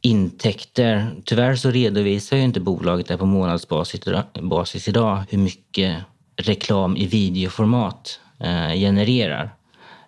intäkter. 0.00 1.10
Tyvärr 1.24 1.56
så 1.56 1.70
redovisar 1.70 2.36
ju 2.36 2.42
inte 2.42 2.60
bolaget 2.60 3.06
det 3.06 3.16
på 3.18 3.26
månadsbasis 3.26 4.88
idag 4.88 5.24
hur 5.28 5.38
mycket 5.38 5.98
reklam 6.36 6.96
i 6.96 7.06
videoformat 7.06 8.20
eh, 8.38 8.72
genererar. 8.74 9.54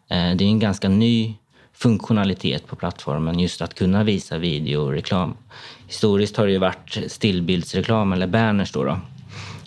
Eh, 0.09 0.37
det 0.37 0.45
är 0.45 0.49
en 0.49 0.59
ganska 0.59 0.89
ny 0.89 1.35
funktionalitet 1.73 2.67
på 2.67 2.77
plattformen 2.77 3.39
just 3.39 3.63
att 3.63 3.75
kunna 3.75 4.05
visa 4.05 4.39
videoreklam. 4.39 5.37
Historiskt 5.87 6.37
har 6.37 6.47
det 6.47 6.53
ju 6.53 6.59
varit 6.59 6.99
stillbildsreklam 7.07 8.13
eller 8.13 8.27
banners 8.27 8.73
då, 8.73 8.85
då 8.85 8.99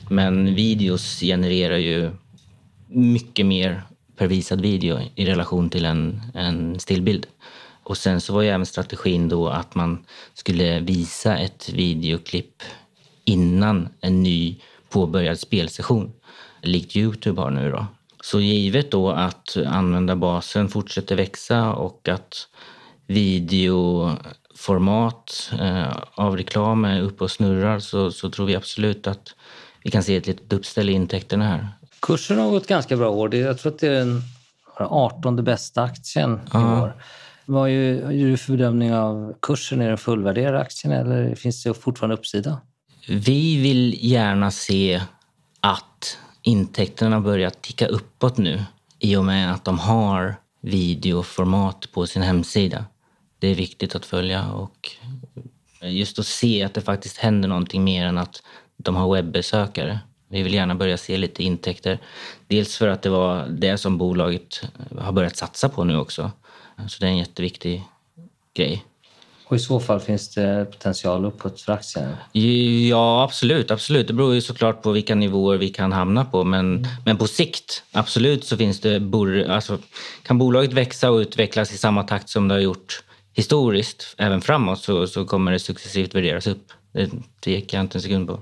men 0.10 0.56
videos 0.56 1.20
genererar 1.20 1.78
ju 1.78 2.12
mycket 2.88 3.46
mer 3.46 3.84
per 4.15 4.28
visad 4.28 4.62
video 4.62 5.00
i 5.15 5.26
relation 5.26 5.70
till 5.70 5.86
en, 5.86 6.22
en 6.34 6.80
stillbild. 6.80 7.28
Och 7.84 7.98
sen 7.98 8.22
så 8.22 8.34
var 8.34 8.41
ju 8.41 8.50
även 8.50 8.65
strategin 8.65 9.30
då 9.30 9.48
att 9.48 9.76
man 9.76 10.06
skulle 10.34 10.80
visa 10.80 11.38
ett 11.38 11.70
videoklipp 11.70 12.63
innan 13.26 13.89
en 14.02 14.24
ny 14.24 14.56
påbörjad 14.89 15.39
spelsession, 15.39 16.12
likt 16.62 16.96
Youtube 16.96 17.41
har 17.41 17.52
nu 17.52 17.72
då. 17.72 17.86
Så 18.22 18.39
givet 18.39 18.91
då 18.91 19.12
att 19.12 19.58
användarbasen 19.67 20.70
fortsätter 20.70 21.15
växa 21.15 21.72
och 21.74 22.08
att 22.08 22.48
videoformat 23.08 24.20
eh, 25.60 25.98
av 26.13 26.38
reklam 26.38 26.86
är 26.86 27.02
uppe 27.02 27.24
och 27.24 27.32
snurrar 27.32 27.80
så, 27.80 28.12
så 28.12 28.30
tror 28.30 28.46
vi 28.46 28.56
absolut 28.56 29.08
att 29.08 29.36
vi 29.84 29.91
kan 29.91 30.04
se 30.04 30.15
ett 30.15 30.28
litet 30.28 30.54
uppställ 30.54 30.89
i 30.89 30.93
intäkterna 30.93 31.46
här. 31.46 31.67
Kursen 32.00 32.39
har 32.39 32.50
gått 32.50 32.67
ganska 32.67 32.98
bra 32.98 33.10
år. 33.10 33.36
Jag 33.36 33.58
tror 33.58 33.74
att 33.74 33.80
det 33.80 33.88
är 33.88 33.91
den 33.91 34.22
18 34.80 35.43
bästa 35.43 35.84
aktien 35.84 36.39
i 36.54 36.58
år. 36.58 36.93
Vad 37.46 37.72
gör 37.72 38.30
du 38.30 38.38
för 38.38 38.52
bedömning 38.52 38.93
av 38.93 39.34
kursen? 39.41 39.82
Är 39.82 39.89
den 39.89 39.98
fullvärderad 39.98 40.62
aktien 40.62 40.93
eller 40.93 41.36
finns 41.36 41.63
det 41.63 41.74
fortfarande 41.74 42.15
uppsida? 42.15 42.62
Vi 43.08 43.62
vill 43.62 43.98
gärna 44.00 44.52
se 44.52 45.02
att 45.60 46.17
intäkterna 46.47 47.21
börjar 47.21 47.49
ticka 47.49 47.88
uppåt 47.88 48.38
nu 48.38 48.63
i 48.99 49.15
och 49.15 49.25
med 49.25 49.53
att 49.53 49.65
de 49.65 49.79
har 49.79 50.36
videoformat 50.62 51.91
på 51.91 52.07
sin 52.07 52.21
hemsida. 52.21 52.86
Det 53.39 53.47
är 53.47 53.55
viktigt 53.55 53.95
att 53.95 54.05
följa 54.05 54.51
och 54.51 54.91
just 55.81 56.19
att 56.19 56.25
se 56.25 56.63
att 56.63 56.73
det 56.73 56.81
faktiskt 56.81 57.17
händer 57.17 57.49
någonting 57.49 57.83
mer 57.83 58.05
än 58.05 58.17
att 58.17 58.43
de 58.77 58.95
har 58.95 59.13
webbesökare. 59.13 59.99
Vi 60.27 60.43
vill 60.43 60.53
gärna 60.53 60.75
börja 60.75 60.97
se 60.97 61.17
lite 61.17 61.43
intäkter. 61.43 61.99
Dels 62.47 62.77
för 62.77 62.88
att 62.88 63.01
det 63.01 63.10
var 63.10 63.47
det 63.47 63.77
som 63.77 63.97
bolaget 63.97 64.62
har 64.99 65.12
börjat 65.12 65.38
satsa 65.38 65.69
på 65.69 65.83
nu 65.83 65.97
också. 65.97 66.31
Så 66.88 66.99
det 66.99 67.05
är 67.05 67.12
en 67.12 67.17
jätteviktig 67.17 67.83
grej. 68.53 68.86
Och 69.49 69.55
i 69.55 69.60
så 69.60 69.79
fall 69.79 69.99
finns 69.99 70.29
det 70.29 70.67
potential 70.71 71.25
uppåt 71.25 71.62
för 71.62 71.73
aktien? 71.73 72.15
Ja, 72.88 73.23
absolut. 73.23 73.71
absolut. 73.71 74.07
Det 74.07 74.13
beror 74.13 74.33
ju 74.33 74.41
såklart 74.41 74.81
på 74.81 74.91
vilka 74.91 75.15
nivåer 75.15 75.57
vi 75.57 75.69
kan 75.69 75.91
hamna 75.91 76.25
på. 76.25 76.43
Men, 76.43 76.77
mm. 76.77 76.89
men 77.05 77.17
på 77.17 77.27
sikt, 77.27 77.83
absolut, 77.91 78.45
så 78.45 78.57
finns 78.57 78.79
det... 78.79 79.01
Alltså, 79.49 79.77
kan 80.23 80.38
bolaget 80.38 80.73
växa 80.73 81.12
och 81.12 81.17
utvecklas 81.17 81.73
i 81.73 81.77
samma 81.77 82.03
takt 82.03 82.29
som 82.29 82.47
det 82.47 82.53
har 82.53 82.60
gjort 82.60 83.03
historiskt, 83.33 84.15
även 84.17 84.41
framåt, 84.41 84.79
så, 84.79 85.07
så 85.07 85.25
kommer 85.25 85.51
det 85.51 85.60
successivt 85.60 86.15
värderas 86.15 86.47
upp. 86.47 86.71
Det 86.93 87.12
tvekar 87.43 87.77
jag 87.77 87.83
inte 87.83 87.97
en 87.97 88.01
sekund 88.01 88.27
på. 88.27 88.39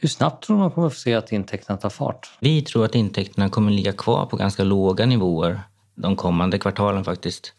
Hur 0.00 0.08
snabbt 0.08 0.44
tror 0.44 0.56
man 0.56 0.70
kommer 0.70 0.86
att 0.86 0.94
få 0.94 1.00
se 1.00 1.14
att 1.14 1.32
intäkterna 1.32 1.76
tar 1.76 1.90
fart? 1.90 2.30
Vi 2.40 2.62
tror 2.62 2.84
att 2.84 2.94
intäkterna 2.94 3.48
kommer 3.48 3.70
att 3.70 3.76
ligga 3.76 3.92
kvar 3.92 4.26
på 4.26 4.36
ganska 4.36 4.64
låga 4.64 5.06
nivåer 5.06 5.60
de 5.94 6.16
kommande 6.16 6.58
kvartalen 6.58 7.04
faktiskt. 7.04 7.52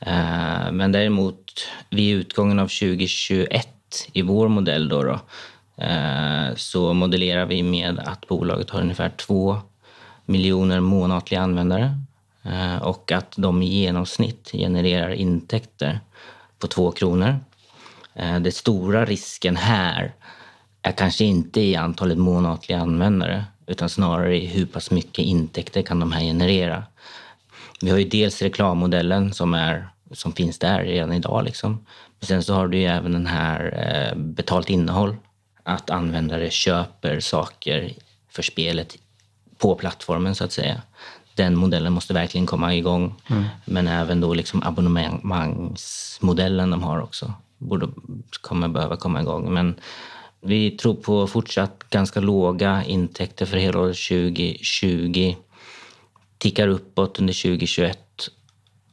Eh, 0.00 0.72
men 0.72 0.92
däremot 0.92 1.68
vid 1.90 2.16
utgången 2.16 2.58
av 2.58 2.66
2021 2.66 3.68
i 4.12 4.22
vår 4.22 4.48
modell 4.48 4.88
då, 4.88 5.02
då 5.02 5.20
eh, 5.84 6.54
så 6.56 6.92
modellerar 6.92 7.46
vi 7.46 7.62
med 7.62 7.98
att 7.98 8.28
bolaget 8.28 8.70
har 8.70 8.80
ungefär 8.80 9.10
två 9.10 9.58
miljoner 10.24 10.80
månatliga 10.80 11.40
användare 11.40 12.00
eh, 12.42 12.76
och 12.76 13.12
att 13.12 13.34
de 13.36 13.62
i 13.62 13.66
genomsnitt 13.66 14.50
genererar 14.52 15.10
intäkter 15.10 16.00
på 16.58 16.66
två 16.66 16.90
kronor. 16.90 17.38
Den 18.14 18.52
stora 18.52 19.04
risken 19.04 19.56
här 19.56 20.14
är 20.82 20.92
kanske 20.92 21.24
inte 21.24 21.60
i 21.60 21.76
antalet 21.76 22.18
månatliga 22.18 22.80
användare 22.80 23.44
utan 23.66 23.88
snarare 23.88 24.36
i 24.36 24.46
hur 24.46 24.66
pass 24.66 24.90
mycket 24.90 25.24
intäkter 25.24 25.82
kan 25.82 26.00
de 26.00 26.12
här 26.12 26.20
generera. 26.20 26.84
Vi 27.80 27.90
har 27.90 27.98
ju 27.98 28.04
dels 28.04 28.42
reklammodellen 28.42 29.32
som, 29.32 29.54
är, 29.54 29.88
som 30.12 30.32
finns 30.32 30.58
där 30.58 30.84
redan 30.84 31.12
idag. 31.12 31.44
Liksom. 31.44 31.86
Men 32.20 32.26
sen 32.26 32.42
så 32.42 32.54
har 32.54 32.68
du 32.68 32.78
ju 32.78 32.84
även 32.84 33.12
den 33.12 33.26
här 33.26 33.84
eh, 33.86 34.14
betalt 34.18 34.70
innehåll. 34.70 35.16
Att 35.62 35.90
användare 35.90 36.50
köper 36.50 37.20
saker 37.20 37.92
för 38.30 38.42
spelet 38.42 38.96
på 39.58 39.74
plattformen 39.74 40.34
så 40.34 40.44
att 40.44 40.52
säga. 40.52 40.82
Den 41.34 41.56
modellen 41.56 41.92
måste 41.92 42.14
verkligen 42.14 42.46
komma 42.46 42.74
igång. 42.74 43.14
Mm. 43.30 43.44
Men 43.64 43.88
även 43.88 44.20
då 44.20 44.34
liksom 44.34 44.62
abonnemangsmodellen 44.62 46.70
de 46.70 46.82
har 46.82 47.00
också 47.00 47.32
borde, 47.58 47.88
kommer 48.40 48.68
behöva 48.68 48.96
komma 48.96 49.20
igång. 49.20 49.52
Men 49.52 49.74
vi 50.40 50.70
tror 50.70 50.94
på 50.94 51.26
fortsatt 51.26 51.84
ganska 51.90 52.20
låga 52.20 52.84
intäkter 52.84 53.46
för 53.46 53.56
helåret 53.56 53.96
2020. 54.08 55.34
Tickar 56.38 56.68
uppåt 56.68 57.18
under 57.18 57.42
2021 57.42 57.98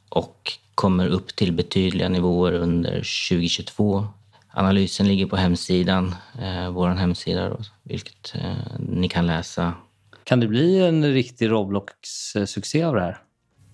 och 0.09 0.51
kommer 0.75 1.07
upp 1.07 1.35
till 1.35 1.53
betydliga 1.53 2.09
nivåer 2.09 2.53
under 2.53 2.91
2022. 3.29 4.07
Analysen 4.53 5.07
ligger 5.07 5.25
på 5.25 5.35
hemsidan, 5.35 6.15
eh, 6.41 6.69
vår 6.69 6.89
hemsida, 6.89 7.49
då, 7.49 7.57
vilket 7.83 8.35
eh, 8.35 8.79
ni 8.79 9.09
kan 9.09 9.27
läsa. 9.27 9.73
Kan 10.23 10.39
det 10.39 10.47
bli 10.47 10.79
en 10.79 11.13
riktig 11.13 11.49
Roblox-succé 11.49 12.83
av 12.83 12.95
det 12.95 13.01
här? 13.01 13.17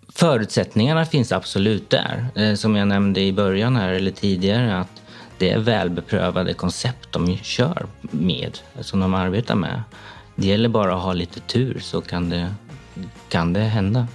Förutsättningarna 0.10 1.05
finns 1.05 1.31
absolut 1.31 1.89
där. 1.89 2.25
Eh, 2.36 2.53
som 2.53 2.75
jag 2.75 2.88
nämnde 2.88 3.21
i 3.21 3.34
början 3.34 3.75
här, 3.75 3.93
eller 3.93 4.12
tidigare, 4.12 4.79
att 4.79 5.01
det 5.38 5.49
är 5.49 5.60
välbeprövade 5.60 6.53
koncept 6.53 7.12
de 7.12 7.38
kör 7.38 7.86
med, 8.01 8.60
som 8.79 8.99
de 8.99 9.13
arbetar 9.13 9.55
med. 9.55 9.81
Det 10.36 10.47
gäller 10.47 10.69
bara 10.69 10.95
att 10.95 11.01
ha 11.01 11.13
lite 11.13 11.39
tur 11.39 11.79
så 11.79 12.01
kan 12.01 12.29
det, 12.29 12.53
kan 13.30 13.54
det 13.54 13.60
hända. 13.60 14.08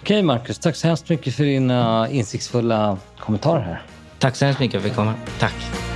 Okej 0.00 0.22
Marcus, 0.22 0.58
tack 0.58 0.76
så 0.76 0.86
hemskt 0.86 1.08
mycket 1.08 1.34
för 1.34 1.44
dina 1.44 2.08
insiktsfulla 2.10 2.98
kommentarer 3.18 3.62
här. 3.62 3.82
Tack 4.18 4.36
så 4.36 4.44
hemskt 4.44 4.60
mycket 4.60 4.82
för 4.82 4.88
att 4.88 4.96
jag 4.96 4.96
fick 4.96 4.96
komma. 4.96 5.14
Tack. 5.38 5.89